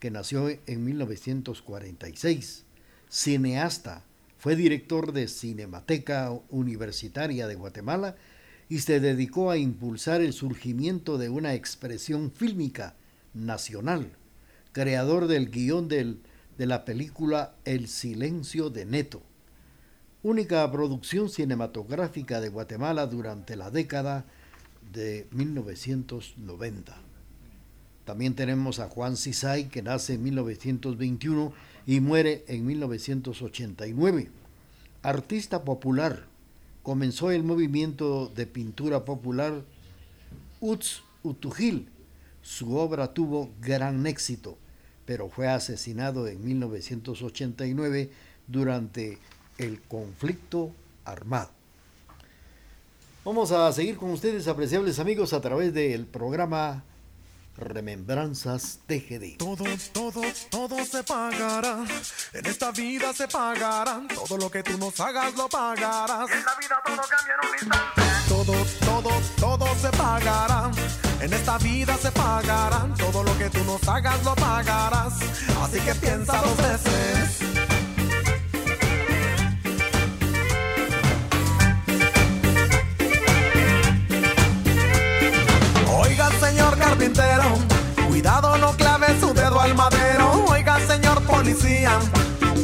que 0.00 0.10
nació 0.10 0.50
en 0.50 0.84
1946, 0.84 2.64
cineasta, 3.08 4.04
fue 4.36 4.54
director 4.54 5.14
de 5.14 5.28
Cinemateca 5.28 6.30
Universitaria 6.50 7.46
de 7.46 7.54
Guatemala 7.54 8.16
y 8.68 8.78
se 8.80 9.00
dedicó 9.00 9.50
a 9.50 9.56
impulsar 9.56 10.20
el 10.20 10.32
surgimiento 10.32 11.18
de 11.18 11.28
una 11.28 11.54
expresión 11.54 12.30
fílmica 12.30 12.94
nacional, 13.34 14.12
creador 14.72 15.26
del 15.26 15.50
guion 15.50 15.88
de 15.88 16.16
la 16.58 16.84
película 16.84 17.54
El 17.64 17.88
silencio 17.88 18.70
de 18.70 18.86
Neto. 18.86 19.22
única 20.22 20.70
producción 20.72 21.28
cinematográfica 21.28 22.40
de 22.40 22.48
Guatemala 22.48 23.06
durante 23.06 23.56
la 23.56 23.70
década 23.70 24.24
de 24.92 25.26
1990. 25.32 26.96
También 28.04 28.34
tenemos 28.34 28.80
a 28.80 28.88
Juan 28.88 29.16
Cisay, 29.16 29.68
que 29.68 29.82
nace 29.82 30.14
en 30.14 30.22
1921 30.22 31.52
y 31.86 32.00
muere 32.00 32.44
en 32.48 32.66
1989. 32.66 34.30
Artista 35.02 35.64
popular, 35.64 36.26
comenzó 36.84 37.30
el 37.30 37.42
movimiento 37.42 38.30
de 38.36 38.46
pintura 38.46 39.06
popular 39.06 39.64
Utz 40.60 41.02
Utujil. 41.24 41.88
Su 42.42 42.76
obra 42.76 43.14
tuvo 43.14 43.50
gran 43.60 44.06
éxito, 44.06 44.58
pero 45.06 45.30
fue 45.30 45.48
asesinado 45.48 46.28
en 46.28 46.44
1989 46.44 48.10
durante 48.46 49.18
el 49.56 49.80
conflicto 49.80 50.72
armado. 51.06 51.50
Vamos 53.24 53.50
a 53.50 53.72
seguir 53.72 53.96
con 53.96 54.10
ustedes, 54.10 54.46
apreciables 54.46 54.98
amigos, 54.98 55.32
a 55.32 55.40
través 55.40 55.72
del 55.72 56.04
programa 56.04 56.84
Remembranzas 57.56 58.80
TGD. 58.86 59.36
Todo, 59.38 59.64
todo, 59.92 60.22
todo 60.50 60.84
se 60.84 61.04
pagará. 61.04 61.84
En 62.32 62.46
esta 62.46 62.72
vida 62.72 63.12
se 63.12 63.28
pagará. 63.28 64.02
Todo 64.14 64.36
lo 64.36 64.50
que 64.50 64.62
tú 64.62 64.76
nos 64.76 64.98
hagas 64.98 65.34
lo 65.36 65.48
pagarás. 65.48 66.30
En 66.30 66.44
la 66.44 66.54
vida 66.56 66.82
todo 66.84 66.96
cambia 66.96 67.34
en 67.34 67.48
un 67.48 67.54
instante. 67.54 68.02
Todo, 68.28 68.54
todo, 68.84 69.10
todo 69.38 69.74
se 69.76 69.90
pagará. 69.96 70.70
En 71.20 71.32
esta 71.32 71.58
vida 71.58 71.96
se 71.96 72.10
pagará. 72.10 72.88
Todo 72.98 73.22
lo 73.22 73.38
que 73.38 73.48
tú 73.50 73.62
nos 73.64 73.86
hagas 73.88 74.24
lo 74.24 74.34
pagarás. 74.34 75.14
Así 75.62 75.78
que 75.80 75.94
piensa 75.94 76.42
dos 76.42 76.56
veces. 76.56 77.43
Cuidado 88.24 88.56
no 88.56 88.72
clave 88.72 89.20
su 89.20 89.34
dedo 89.34 89.60
al 89.60 89.74
madero. 89.74 90.46
Oiga, 90.48 90.78
señor 90.86 91.20
policía, 91.24 91.90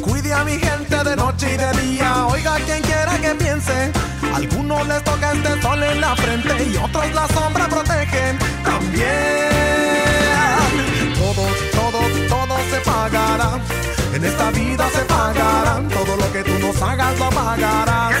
cuide 0.01 0.33
a 0.33 0.43
mi 0.43 0.57
gente 0.57 1.03
de 1.03 1.15
noche 1.15 1.53
y 1.53 1.57
de 1.57 1.71
día. 1.83 2.25
Oiga, 2.25 2.55
quien 2.65 2.81
quiera 2.81 3.15
que 3.19 3.35
piense, 3.35 3.91
algunos 4.33 4.87
les 4.87 5.03
toca 5.03 5.31
este 5.33 5.61
sol 5.61 5.83
en 5.83 6.01
la 6.01 6.15
frente 6.15 6.63
y 6.63 6.77
otros 6.77 7.13
la 7.13 7.27
sombra 7.27 7.67
protegen 7.67 8.39
también. 8.63 9.51
Todo, 11.13 11.45
todo, 11.77 11.99
todo 12.27 12.57
se 12.71 12.79
pagará. 12.83 13.49
En 14.15 14.25
esta 14.25 14.49
vida 14.49 14.89
se 14.89 15.01
pagará. 15.05 15.79
Todo 15.89 16.17
lo 16.17 16.31
que 16.33 16.43
tú 16.43 16.57
nos 16.57 16.81
hagas 16.81 17.19
lo 17.19 17.29
pagarás. 17.29 18.15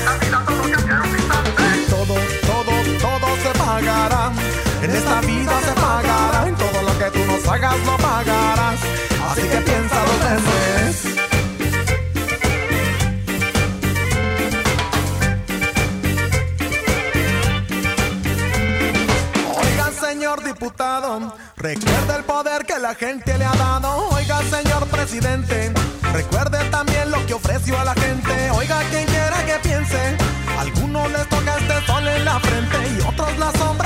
Todo, 1.89 2.15
todo, 2.51 2.73
todo 3.01 3.27
se 3.41 3.57
pagará. 3.57 4.31
En 4.83 4.91
esta 4.91 5.21
vida 5.21 5.59
se 5.65 5.71
pagará. 5.73 6.30
Hagas 7.51 7.85
lo 7.85 7.97
pagarás. 7.97 8.79
Así 9.29 9.41
que 9.41 9.57
piensa 9.57 10.05
dos 10.05 10.19
veces. 10.29 11.05
Oiga, 19.53 19.91
señor 19.99 20.43
diputado, 20.45 21.33
recuerde 21.57 22.15
el 22.15 22.23
poder 22.23 22.65
que 22.65 22.79
la 22.79 22.95
gente 22.95 23.37
le 23.37 23.43
ha 23.43 23.51
dado. 23.51 24.09
Oiga, 24.11 24.41
señor 24.43 24.87
presidente, 24.87 25.73
recuerde 26.13 26.63
también 26.69 27.11
lo 27.11 27.25
que 27.25 27.33
ofreció 27.33 27.77
a 27.77 27.83
la 27.83 27.95
gente. 27.95 28.49
Oiga, 28.51 28.81
quien 28.91 29.05
quiera 29.07 29.45
que 29.45 29.59
piense, 29.67 30.17
algunos 30.57 31.11
les 31.11 31.27
toca 31.27 31.57
este 31.57 31.85
sol 31.85 32.07
en 32.07 32.23
la 32.23 32.39
frente 32.39 32.77
y 32.97 33.01
otros 33.01 33.37
la 33.37 33.51
sombra 33.59 33.80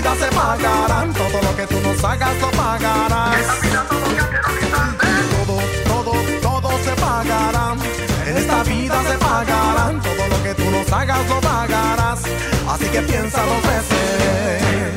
vida 0.00 0.14
se 0.16 0.34
pagará. 0.34 1.06
Todo 1.12 1.42
lo 1.42 1.56
que 1.56 1.66
tú 1.66 1.80
nos 1.80 2.04
hagas 2.04 2.40
lo 2.40 2.50
pagarás. 2.50 3.34
En 3.36 3.46
la 3.46 3.54
vida 3.60 3.86
todo. 3.90 5.60
Todo, 5.88 6.12
todo, 6.42 6.60
todo 6.60 6.70
se 6.84 6.92
pagará. 7.00 7.74
En 8.26 8.36
esta 8.36 8.62
vida 8.64 8.96
se 9.08 9.18
pagará. 9.18 10.00
Todo 10.02 10.28
lo 10.28 10.42
que 10.42 10.54
tú 10.54 10.70
nos 10.70 10.92
hagas 10.92 11.28
lo 11.28 11.40
pagarás. 11.40 12.20
Así 12.68 12.86
que 12.86 13.02
piensa 13.02 13.44
dos 13.44 13.62
veces. 13.62 14.89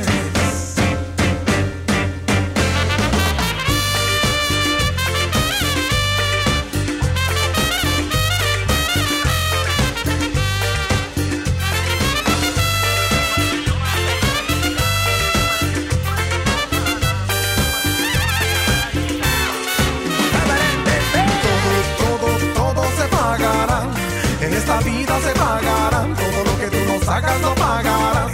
Se 25.22 25.34
pagará. 25.34 26.02
Todo 26.16 26.44
lo 26.44 26.60
que 26.60 26.68
tú 26.68 26.80
nos 26.92 27.08
hagas 27.08 27.42
lo 27.42 27.56
pagarás. 27.56 28.32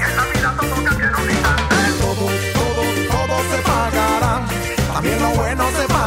Todo, 2.02 2.26
todo, 2.58 2.84
todo 3.12 3.36
se 3.52 3.58
pagará. 3.64 4.46
También 4.94 5.22
lo 5.22 5.30
bueno 5.32 5.64
se 5.72 5.88
pagará. 5.88 5.99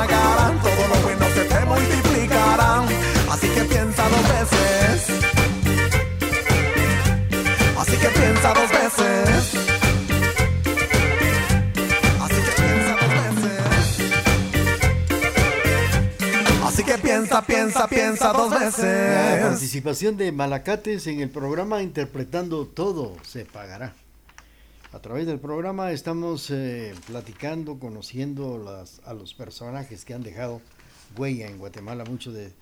Piensa, 17.40 17.88
piensa, 17.88 17.88
piensa 17.88 18.32
dos 18.32 18.50
La 18.50 18.58
veces. 18.58 19.40
participación 19.42 20.16
de 20.16 20.32
Malacates 20.32 21.06
en 21.06 21.20
el 21.20 21.30
programa 21.30 21.82
Interpretando 21.82 22.66
Todo 22.66 23.16
se 23.22 23.46
pagará. 23.46 23.94
A 24.92 24.98
través 24.98 25.26
del 25.26 25.38
programa 25.38 25.92
estamos 25.92 26.50
eh, 26.50 26.94
platicando, 27.06 27.78
conociendo 27.78 28.58
las, 28.58 29.00
a 29.06 29.14
los 29.14 29.32
personajes 29.32 30.04
que 30.04 30.12
han 30.12 30.22
dejado 30.22 30.60
huella 31.16 31.46
en 31.46 31.56
Guatemala. 31.56 32.04
Muchos 32.04 32.34
de 32.34 32.52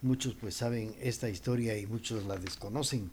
muchos 0.00 0.34
pues 0.34 0.54
saben 0.54 0.94
esta 1.02 1.28
historia 1.28 1.76
y 1.76 1.86
muchos 1.86 2.24
la 2.24 2.36
desconocen. 2.36 3.10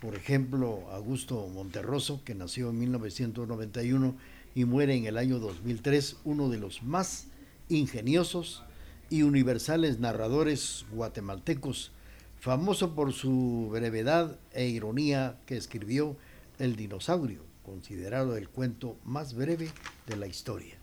Por 0.00 0.14
ejemplo, 0.14 0.84
Augusto 0.92 1.48
Monterroso, 1.48 2.22
que 2.24 2.34
nació 2.34 2.70
en 2.70 2.78
1991 2.80 4.14
y 4.54 4.64
muere 4.64 4.94
en 4.94 5.06
el 5.06 5.16
año 5.16 5.38
2003, 5.38 6.16
uno 6.24 6.48
de 6.48 6.58
los 6.58 6.82
más 6.82 7.26
ingeniosos 7.68 8.63
y 9.10 9.22
universales 9.22 9.98
narradores 9.98 10.86
guatemaltecos, 10.92 11.92
famoso 12.38 12.94
por 12.94 13.12
su 13.12 13.68
brevedad 13.72 14.38
e 14.52 14.66
ironía 14.66 15.38
que 15.46 15.56
escribió 15.56 16.16
El 16.58 16.76
dinosaurio, 16.76 17.42
considerado 17.64 18.36
el 18.36 18.48
cuento 18.48 18.96
más 19.04 19.34
breve 19.34 19.70
de 20.06 20.16
la 20.16 20.26
historia. 20.26 20.76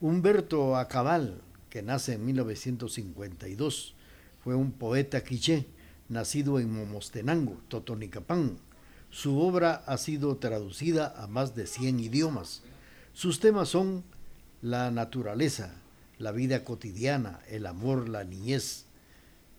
Humberto 0.00 0.76
Acabal, 0.76 1.42
que 1.68 1.82
nace 1.82 2.14
en 2.14 2.24
1952, 2.24 3.94
fue 4.42 4.54
un 4.54 4.72
poeta 4.72 5.22
quiché, 5.22 5.66
nacido 6.08 6.58
en 6.58 6.72
Momostenango, 6.72 7.60
Totonicapán. 7.68 8.58
Su 9.10 9.40
obra 9.40 9.82
ha 9.86 9.98
sido 9.98 10.36
traducida 10.36 11.14
a 11.16 11.26
más 11.26 11.54
de 11.54 11.66
100 11.66 12.00
idiomas. 12.00 12.62
Sus 13.12 13.40
temas 13.40 13.68
son 13.68 14.04
la 14.62 14.90
naturaleza, 14.90 15.79
la 16.20 16.32
vida 16.32 16.64
cotidiana, 16.64 17.40
el 17.48 17.66
amor, 17.66 18.08
la 18.08 18.24
niñez. 18.24 18.84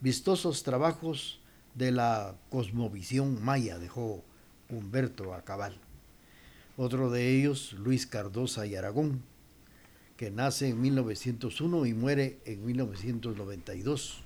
Vistosos 0.00 0.62
trabajos 0.62 1.40
de 1.74 1.90
la 1.90 2.36
cosmovisión 2.50 3.42
maya 3.42 3.78
dejó 3.78 4.22
Humberto 4.70 5.34
Acabal. 5.34 5.74
Otro 6.76 7.10
de 7.10 7.36
ellos, 7.36 7.72
Luis 7.72 8.06
Cardosa 8.06 8.64
y 8.64 8.76
Aragón, 8.76 9.22
que 10.16 10.30
nace 10.30 10.68
en 10.68 10.80
1901 10.80 11.86
y 11.86 11.94
muere 11.94 12.38
en 12.44 12.64
1992. 12.64 14.20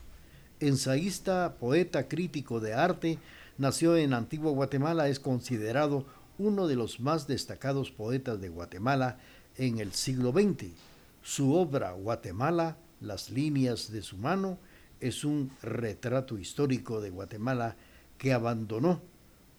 Ensayista, 0.60 1.56
poeta, 1.58 2.06
crítico 2.06 2.60
de 2.60 2.74
arte, 2.74 3.18
nació 3.56 3.96
en 3.96 4.12
Antigua 4.12 4.50
Guatemala, 4.50 5.08
es 5.08 5.20
considerado 5.20 6.04
uno 6.38 6.66
de 6.66 6.76
los 6.76 7.00
más 7.00 7.26
destacados 7.26 7.90
poetas 7.90 8.42
de 8.42 8.50
Guatemala 8.50 9.18
en 9.56 9.78
el 9.78 9.94
siglo 9.94 10.32
XX. 10.32 10.95
Su 11.26 11.54
obra 11.54 11.90
Guatemala, 11.90 12.76
las 13.00 13.30
líneas 13.30 13.90
de 13.90 14.02
su 14.02 14.16
mano, 14.16 14.60
es 15.00 15.24
un 15.24 15.50
retrato 15.60 16.38
histórico 16.38 17.00
de 17.00 17.10
Guatemala 17.10 17.74
que 18.16 18.32
abandonó 18.32 19.02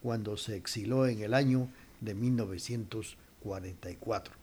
cuando 0.02 0.38
se 0.38 0.56
exiló 0.56 1.08
en 1.08 1.24
el 1.24 1.34
año 1.34 1.68
de 2.00 2.16
1944. 2.16 4.34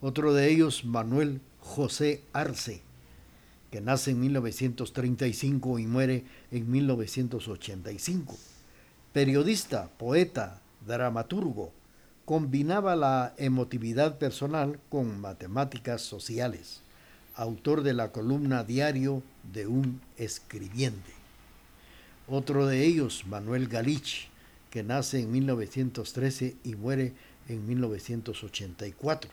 Otro 0.00 0.32
de 0.32 0.50
ellos, 0.50 0.86
Manuel 0.86 1.42
José 1.60 2.22
Arce, 2.32 2.80
que 3.70 3.82
nace 3.82 4.12
en 4.12 4.20
1935 4.20 5.78
y 5.78 5.86
muere 5.86 6.24
en 6.52 6.70
1985. 6.70 8.34
Periodista, 9.12 9.90
poeta, 9.98 10.62
dramaturgo, 10.86 11.74
combinaba 12.26 12.96
la 12.96 13.34
emotividad 13.38 14.18
personal 14.18 14.80
con 14.88 15.20
matemáticas 15.20 16.02
sociales. 16.02 16.80
Autor 17.36 17.84
de 17.84 17.94
la 17.94 18.10
columna 18.10 18.64
Diario 18.64 19.22
de 19.52 19.68
un 19.68 20.00
escribiente. 20.16 21.12
Otro 22.26 22.66
de 22.66 22.84
ellos, 22.84 23.24
Manuel 23.28 23.68
Galich, 23.68 24.28
que 24.70 24.82
nace 24.82 25.20
en 25.20 25.30
1913 25.30 26.56
y 26.64 26.74
muere 26.74 27.12
en 27.48 27.64
1984. 27.64 29.30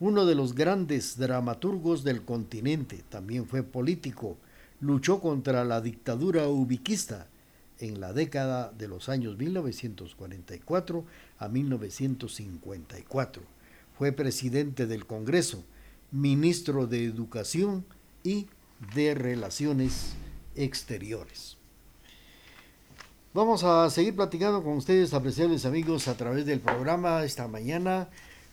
Uno 0.00 0.24
de 0.24 0.34
los 0.34 0.54
grandes 0.54 1.18
dramaturgos 1.18 2.04
del 2.04 2.22
continente, 2.24 3.04
también 3.10 3.46
fue 3.46 3.62
político, 3.62 4.38
luchó 4.80 5.20
contra 5.20 5.66
la 5.66 5.82
dictadura 5.82 6.48
ubiquista 6.48 7.26
en 7.80 8.00
la 8.00 8.12
década 8.12 8.72
de 8.76 8.86
los 8.88 9.08
años 9.08 9.36
1944 9.38 11.04
a 11.38 11.48
1954. 11.48 13.42
Fue 13.98 14.12
presidente 14.12 14.86
del 14.86 15.06
Congreso, 15.06 15.64
ministro 16.12 16.86
de 16.86 17.04
Educación 17.04 17.84
y 18.22 18.46
de 18.94 19.14
Relaciones 19.14 20.12
Exteriores. 20.54 21.56
Vamos 23.32 23.62
a 23.64 23.88
seguir 23.90 24.16
platicando 24.16 24.62
con 24.62 24.74
ustedes, 24.74 25.14
apreciables 25.14 25.64
amigos, 25.64 26.08
a 26.08 26.16
través 26.16 26.46
del 26.46 26.60
programa 26.60 27.24
esta 27.24 27.48
mañana. 27.48 28.08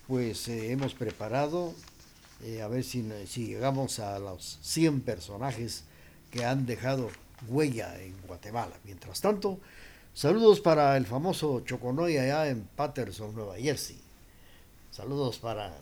Pues 0.07 0.47
eh, 0.47 0.71
hemos 0.71 0.93
preparado, 0.93 1.73
eh, 2.43 2.61
a 2.61 2.67
ver 2.67 2.83
si, 2.83 3.03
si 3.25 3.47
llegamos 3.47 3.99
a 3.99 4.19
los 4.19 4.59
100 4.61 5.01
personajes 5.01 5.83
que 6.31 6.45
han 6.45 6.65
dejado 6.65 7.09
huella 7.47 7.99
en 8.01 8.15
Guatemala. 8.27 8.75
Mientras 8.83 9.21
tanto, 9.21 9.59
saludos 10.13 10.59
para 10.59 10.97
el 10.97 11.05
famoso 11.05 11.61
Choconoy 11.61 12.17
allá 12.17 12.49
en 12.49 12.63
Patterson, 12.75 13.35
Nueva 13.35 13.55
Jersey. 13.57 13.99
Saludos 14.91 15.37
para 15.39 15.73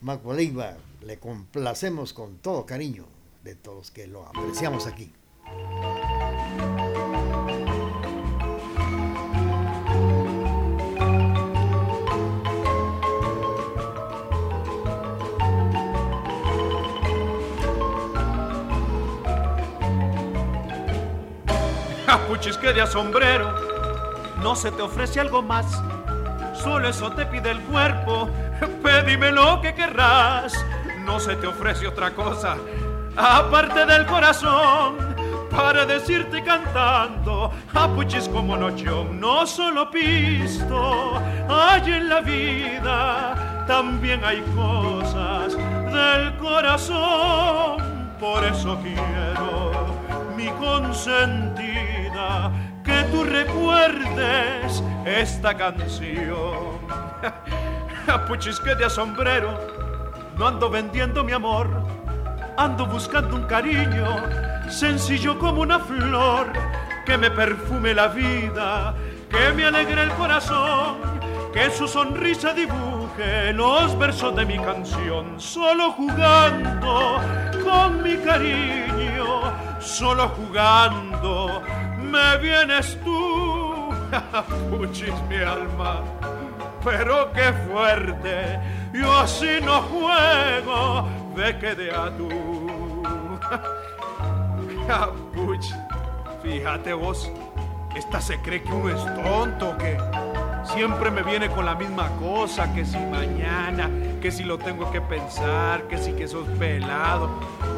Mac 0.00 0.22
Bolívar. 0.22 0.76
Le 1.02 1.18
complacemos 1.18 2.12
con 2.12 2.38
todo 2.38 2.64
cariño 2.64 3.06
de 3.42 3.54
todos 3.54 3.90
que 3.90 4.06
lo 4.06 4.26
apreciamos 4.26 4.86
aquí. 4.86 5.12
Que 22.64 22.72
de 22.72 23.44
no 24.42 24.56
se 24.56 24.70
te 24.70 24.80
ofrece 24.80 25.20
algo 25.20 25.42
más, 25.42 25.66
solo 26.54 26.88
eso 26.88 27.10
te 27.12 27.26
pide 27.26 27.50
el 27.50 27.60
cuerpo, 27.60 28.30
pedime 28.82 29.32
lo 29.32 29.60
que 29.60 29.74
querrás, 29.74 30.54
no 31.04 31.20
se 31.20 31.36
te 31.36 31.46
ofrece 31.46 31.86
otra 31.86 32.12
cosa, 32.12 32.56
aparte 33.18 33.84
del 33.84 34.06
corazón, 34.06 34.96
para 35.50 35.84
decirte 35.84 36.42
cantando, 36.42 37.52
apuchis 37.74 38.30
como 38.30 38.56
nochón, 38.56 39.20
no 39.20 39.46
solo 39.46 39.90
pisto, 39.90 41.20
hay 41.50 41.92
en 41.92 42.08
la 42.08 42.20
vida, 42.22 43.64
también 43.66 44.24
hay 44.24 44.40
cosas 44.56 45.54
del 45.54 46.34
corazón, 46.38 47.76
por 48.18 48.42
eso 48.42 48.78
quiero 48.82 49.84
mi 50.34 50.48
consentida, 50.52 51.73
que 52.84 53.02
tú 53.10 53.24
recuerdes 53.24 54.82
esta 55.04 55.56
canción. 55.56 56.78
Puchis 58.28 58.60
que 58.60 58.74
de 58.74 58.88
sombrero, 58.90 59.58
no 60.36 60.46
ando 60.46 60.68
vendiendo 60.70 61.24
mi 61.24 61.32
amor, 61.32 61.68
ando 62.56 62.86
buscando 62.86 63.36
un 63.36 63.44
cariño, 63.44 64.22
sencillo 64.68 65.38
como 65.38 65.62
una 65.62 65.78
flor, 65.78 66.52
que 67.04 67.18
me 67.18 67.30
perfume 67.30 67.94
la 67.94 68.08
vida, 68.08 68.94
que 69.30 69.52
me 69.52 69.64
alegre 69.66 70.02
el 70.02 70.10
corazón, 70.12 70.96
que 71.52 71.70
su 71.70 71.88
sonrisa 71.88 72.52
dibuje 72.52 73.52
los 73.52 73.96
versos 73.98 74.34
de 74.36 74.44
mi 74.44 74.58
canción, 74.58 75.40
solo 75.40 75.92
jugando 75.92 77.20
con 77.62 78.02
mi 78.02 78.16
cariño, 78.16 79.52
solo 79.80 80.28
jugando 80.30 81.62
me 82.14 82.38
vienes 82.38 82.96
tú, 83.02 83.90
puchis 84.70 85.12
mi 85.28 85.36
alma, 85.36 86.02
pero 86.84 87.32
qué 87.32 87.52
fuerte, 87.66 88.60
yo 88.92 89.12
así 89.18 89.58
no 89.62 89.82
juego, 89.82 91.08
ve 91.34 91.58
que 91.58 91.74
de 91.74 91.90
a 91.90 92.16
tú. 92.16 92.28
Puch, 95.34 95.66
fíjate 96.42 96.92
vos, 96.92 97.32
esta 97.96 98.20
se 98.20 98.38
cree 98.42 98.62
que 98.62 98.72
uno 98.72 98.90
es 98.90 99.02
tonto, 99.22 99.78
que 99.78 99.96
siempre 100.64 101.10
me 101.10 101.22
viene 101.22 101.48
con 101.48 101.64
la 101.64 101.74
misma 101.74 102.08
cosa, 102.18 102.72
que 102.72 102.84
si 102.84 102.98
mañana, 102.98 103.90
que 104.20 104.30
si 104.30 104.44
lo 104.44 104.58
tengo 104.58 104.90
que 104.90 105.00
pensar, 105.00 105.82
que 105.88 105.98
si 105.98 106.12
que 106.12 106.26
sos 106.28 106.48
pelado. 106.58 107.28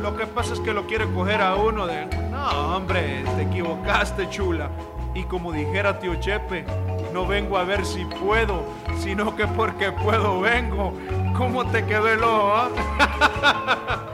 Lo 0.03 0.17
que 0.17 0.27
pasa 0.27 0.55
es 0.55 0.61
que 0.61 0.73
lo 0.73 0.87
quiere 0.87 1.07
coger 1.13 1.41
a 1.41 1.57
uno 1.57 1.87
de, 1.87 2.07
no 2.31 2.77
hombre, 2.77 3.25
te 3.37 3.43
equivocaste 3.43 4.29
chula. 4.31 4.71
Y 5.15 5.25
como 5.25 5.51
dijera 5.51 5.99
tío 5.99 6.15
Chepe, 6.17 6.67
no 7.13 7.27
vengo 7.27 7.57
a 7.57 7.65
ver 7.65 7.87
si 7.87 8.05
puedo, 8.05 8.65
sino 8.99 9.35
que 9.35 9.47
porque 9.47 9.91
puedo 9.91 10.41
vengo. 10.41 10.93
¿Cómo 11.37 11.67
te 11.67 11.85
quedó 11.85 12.09
el 12.09 12.23
ojo? 12.23 12.53
ah? 12.55 14.07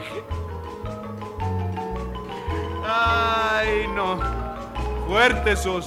Ay, 3.64 3.88
no. 3.94 4.18
Fuerte 5.06 5.56
sos. 5.56 5.86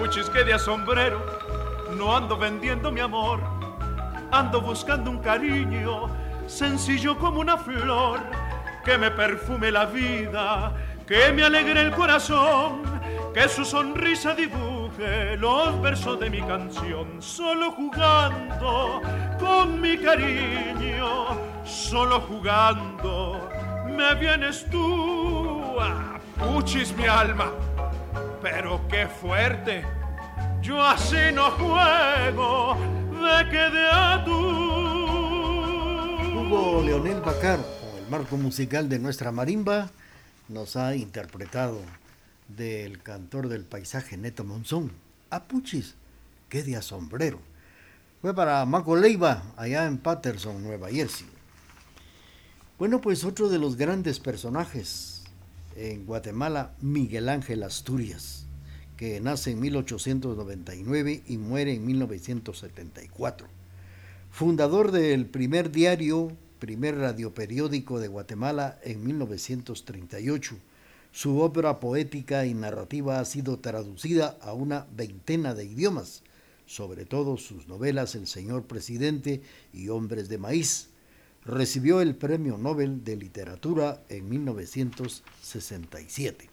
Puchis 0.00 0.30
que 0.30 0.44
de 0.44 0.58
sombrero, 0.58 1.20
no 1.94 2.16
ando 2.16 2.38
vendiendo 2.38 2.90
mi 2.90 3.00
amor, 3.00 3.38
ando 4.30 4.62
buscando 4.62 5.10
un 5.10 5.18
cariño 5.18 6.08
sencillo 6.46 7.18
como 7.18 7.38
una 7.38 7.58
flor 7.58 8.20
que 8.82 8.96
me 8.96 9.10
perfume 9.10 9.70
la 9.70 9.84
vida, 9.84 10.72
que 11.06 11.30
me 11.34 11.44
alegre 11.44 11.82
el 11.82 11.90
corazón, 11.90 12.80
que 13.34 13.46
su 13.46 13.62
sonrisa 13.62 14.34
dibuje 14.34 15.36
los 15.36 15.78
versos 15.82 16.18
de 16.18 16.30
mi 16.30 16.40
canción, 16.40 17.20
solo 17.20 17.72
jugando 17.72 19.02
con 19.38 19.82
mi 19.82 19.98
cariño, 19.98 21.26
solo 21.62 22.22
jugando 22.22 23.50
me 23.86 24.14
vienes 24.14 24.64
tú, 24.70 25.76
mi 26.96 27.06
alma 27.06 27.52
pero 28.40 28.86
qué 28.88 29.06
fuerte. 29.06 29.84
Yo 30.62 30.82
así 30.82 31.32
no 31.34 31.50
juego, 31.52 32.76
de 33.12 33.50
que 33.50 33.70
de 33.70 33.88
a 33.90 34.22
tú. 34.24 34.32
Hugo 36.38 36.82
Leonel 36.84 37.20
Bacaro, 37.20 37.62
con 37.62 37.98
el 38.02 38.10
marco 38.10 38.36
musical 38.36 38.88
de 38.88 38.98
nuestra 38.98 39.32
marimba, 39.32 39.90
nos 40.48 40.76
ha 40.76 40.94
interpretado 40.96 41.80
del 42.48 43.02
cantor 43.02 43.48
del 43.48 43.64
paisaje 43.64 44.16
Neto 44.16 44.44
Monzón, 44.44 44.92
Apuchis, 45.30 45.94
qué 46.48 46.62
de 46.62 46.80
sombrero. 46.82 47.40
Fue 48.20 48.34
para 48.34 48.64
Maco 48.66 48.96
Leiva, 48.96 49.42
allá 49.56 49.86
en 49.86 49.98
Patterson, 49.98 50.62
Nueva 50.62 50.90
Jersey. 50.90 51.26
Bueno, 52.78 53.00
pues 53.00 53.24
otro 53.24 53.48
de 53.48 53.58
los 53.58 53.76
grandes 53.76 54.20
personajes 54.20 55.19
en 55.76 56.06
Guatemala, 56.06 56.74
Miguel 56.80 57.28
Ángel 57.28 57.62
Asturias, 57.62 58.46
que 58.96 59.20
nace 59.20 59.52
en 59.52 59.60
1899 59.60 61.22
y 61.26 61.36
muere 61.38 61.74
en 61.74 61.86
1974. 61.86 63.48
Fundador 64.30 64.92
del 64.92 65.26
primer 65.26 65.72
diario, 65.72 66.32
primer 66.58 66.96
radioperiódico 66.98 67.98
de 67.98 68.08
Guatemala 68.08 68.78
en 68.84 69.02
1938. 69.04 70.56
Su 71.12 71.38
obra 71.40 71.80
poética 71.80 72.46
y 72.46 72.54
narrativa 72.54 73.18
ha 73.18 73.24
sido 73.24 73.58
traducida 73.58 74.38
a 74.40 74.52
una 74.52 74.86
veintena 74.94 75.54
de 75.54 75.64
idiomas, 75.64 76.22
sobre 76.66 77.04
todo 77.04 77.36
sus 77.36 77.66
novelas 77.66 78.14
El 78.14 78.28
Señor 78.28 78.64
Presidente 78.64 79.42
y 79.72 79.88
Hombres 79.88 80.28
de 80.28 80.38
Maíz, 80.38 80.90
recibió 81.44 82.00
el 82.00 82.16
Premio 82.16 82.58
Nobel 82.58 83.04
de 83.04 83.16
Literatura 83.16 84.02
en 84.08 84.28
1967. 84.28 86.48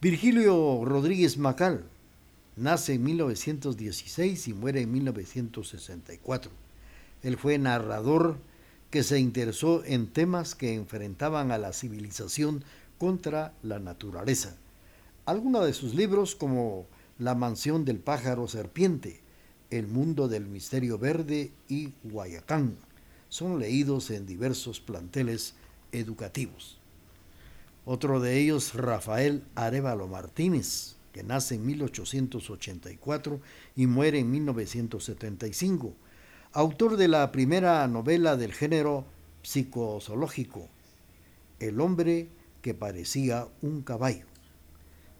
Virgilio 0.00 0.84
Rodríguez 0.84 1.38
Macal 1.38 1.84
Nace 2.56 2.94
en 2.94 3.04
1916 3.04 4.48
y 4.48 4.54
muere 4.54 4.82
en 4.82 4.92
1964. 4.92 6.50
Él 7.22 7.38
fue 7.38 7.58
narrador 7.58 8.38
que 8.90 9.02
se 9.02 9.20
interesó 9.20 9.84
en 9.84 10.08
temas 10.08 10.54
que 10.54 10.74
enfrentaban 10.74 11.52
a 11.52 11.58
la 11.58 11.72
civilización 11.72 12.64
contra 12.98 13.54
la 13.62 13.78
naturaleza. 13.78 14.56
Algunos 15.24 15.64
de 15.64 15.72
sus 15.72 15.94
libros 15.94 16.34
como 16.34 16.86
La 17.18 17.34
mansión 17.34 17.84
del 17.84 17.98
pájaro 17.98 18.48
serpiente, 18.48 19.20
El 19.70 19.86
mundo 19.86 20.26
del 20.26 20.46
misterio 20.46 20.98
verde 20.98 21.52
y 21.68 21.92
Guayacán 22.02 22.76
son 23.30 23.58
leídos 23.58 24.10
en 24.10 24.26
diversos 24.26 24.80
planteles 24.80 25.54
educativos. 25.92 26.78
Otro 27.86 28.20
de 28.20 28.38
ellos, 28.38 28.74
Rafael 28.74 29.42
Arevalo 29.54 30.06
Martínez, 30.06 30.96
que 31.12 31.22
nace 31.22 31.54
en 31.54 31.64
1884 31.64 33.40
y 33.74 33.86
muere 33.86 34.18
en 34.18 34.30
1975, 34.30 35.94
autor 36.52 36.96
de 36.96 37.08
la 37.08 37.32
primera 37.32 37.86
novela 37.88 38.36
del 38.36 38.52
género 38.52 39.06
psicozoológico, 39.42 40.68
El 41.58 41.80
hombre 41.80 42.28
que 42.62 42.74
parecía 42.74 43.48
un 43.62 43.82
caballo. 43.82 44.26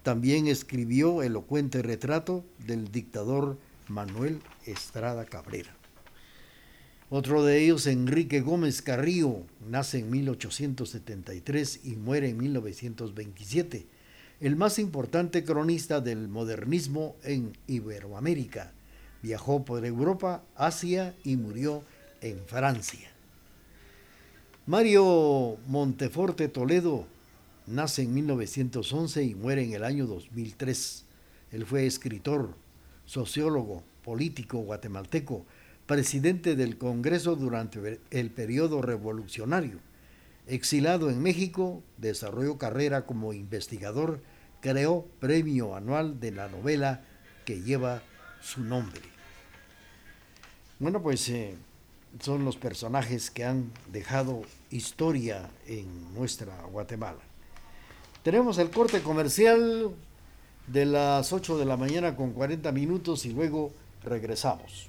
También 0.02 0.46
escribió 0.46 1.22
elocuente 1.22 1.82
retrato 1.82 2.44
del 2.66 2.90
dictador 2.90 3.58
Manuel 3.88 4.40
Estrada 4.64 5.26
Cabrera. 5.26 5.79
Otro 7.12 7.44
de 7.44 7.60
ellos, 7.60 7.88
Enrique 7.88 8.40
Gómez 8.40 8.82
Carrillo, 8.82 9.42
nace 9.68 9.98
en 9.98 10.10
1873 10.10 11.80
y 11.82 11.96
muere 11.96 12.28
en 12.28 12.36
1927, 12.36 13.84
el 14.38 14.54
más 14.54 14.78
importante 14.78 15.42
cronista 15.42 16.00
del 16.00 16.28
modernismo 16.28 17.16
en 17.24 17.58
Iberoamérica. 17.66 18.70
Viajó 19.22 19.64
por 19.64 19.84
Europa, 19.84 20.44
Asia 20.54 21.16
y 21.24 21.34
murió 21.36 21.82
en 22.20 22.38
Francia. 22.46 23.10
Mario 24.66 25.58
Monteforte 25.66 26.46
Toledo 26.46 27.08
nace 27.66 28.02
en 28.02 28.14
1911 28.14 29.24
y 29.24 29.34
muere 29.34 29.64
en 29.64 29.72
el 29.72 29.82
año 29.82 30.06
2003. 30.06 31.04
Él 31.50 31.66
fue 31.66 31.86
escritor, 31.86 32.54
sociólogo, 33.04 33.82
político 34.04 34.58
guatemalteco, 34.58 35.44
presidente 35.90 36.54
del 36.54 36.78
Congreso 36.78 37.34
durante 37.34 37.98
el 38.12 38.30
periodo 38.30 38.80
revolucionario. 38.80 39.80
Exilado 40.46 41.10
en 41.10 41.20
México, 41.20 41.82
desarrolló 41.96 42.58
carrera 42.58 43.06
como 43.06 43.32
investigador, 43.32 44.20
creó 44.60 45.04
premio 45.18 45.74
anual 45.74 46.20
de 46.20 46.30
la 46.30 46.48
novela 46.48 47.02
que 47.44 47.62
lleva 47.62 48.04
su 48.40 48.62
nombre. 48.62 49.00
Bueno, 50.78 51.02
pues 51.02 51.28
eh, 51.28 51.56
son 52.20 52.44
los 52.44 52.56
personajes 52.56 53.32
que 53.32 53.44
han 53.44 53.72
dejado 53.90 54.42
historia 54.70 55.50
en 55.66 56.14
nuestra 56.14 56.54
Guatemala. 56.66 57.18
Tenemos 58.22 58.58
el 58.58 58.70
corte 58.70 59.00
comercial 59.02 59.90
de 60.68 60.86
las 60.86 61.32
8 61.32 61.58
de 61.58 61.64
la 61.64 61.76
mañana 61.76 62.14
con 62.14 62.30
40 62.30 62.70
minutos 62.70 63.26
y 63.26 63.32
luego 63.32 63.72
regresamos. 64.04 64.88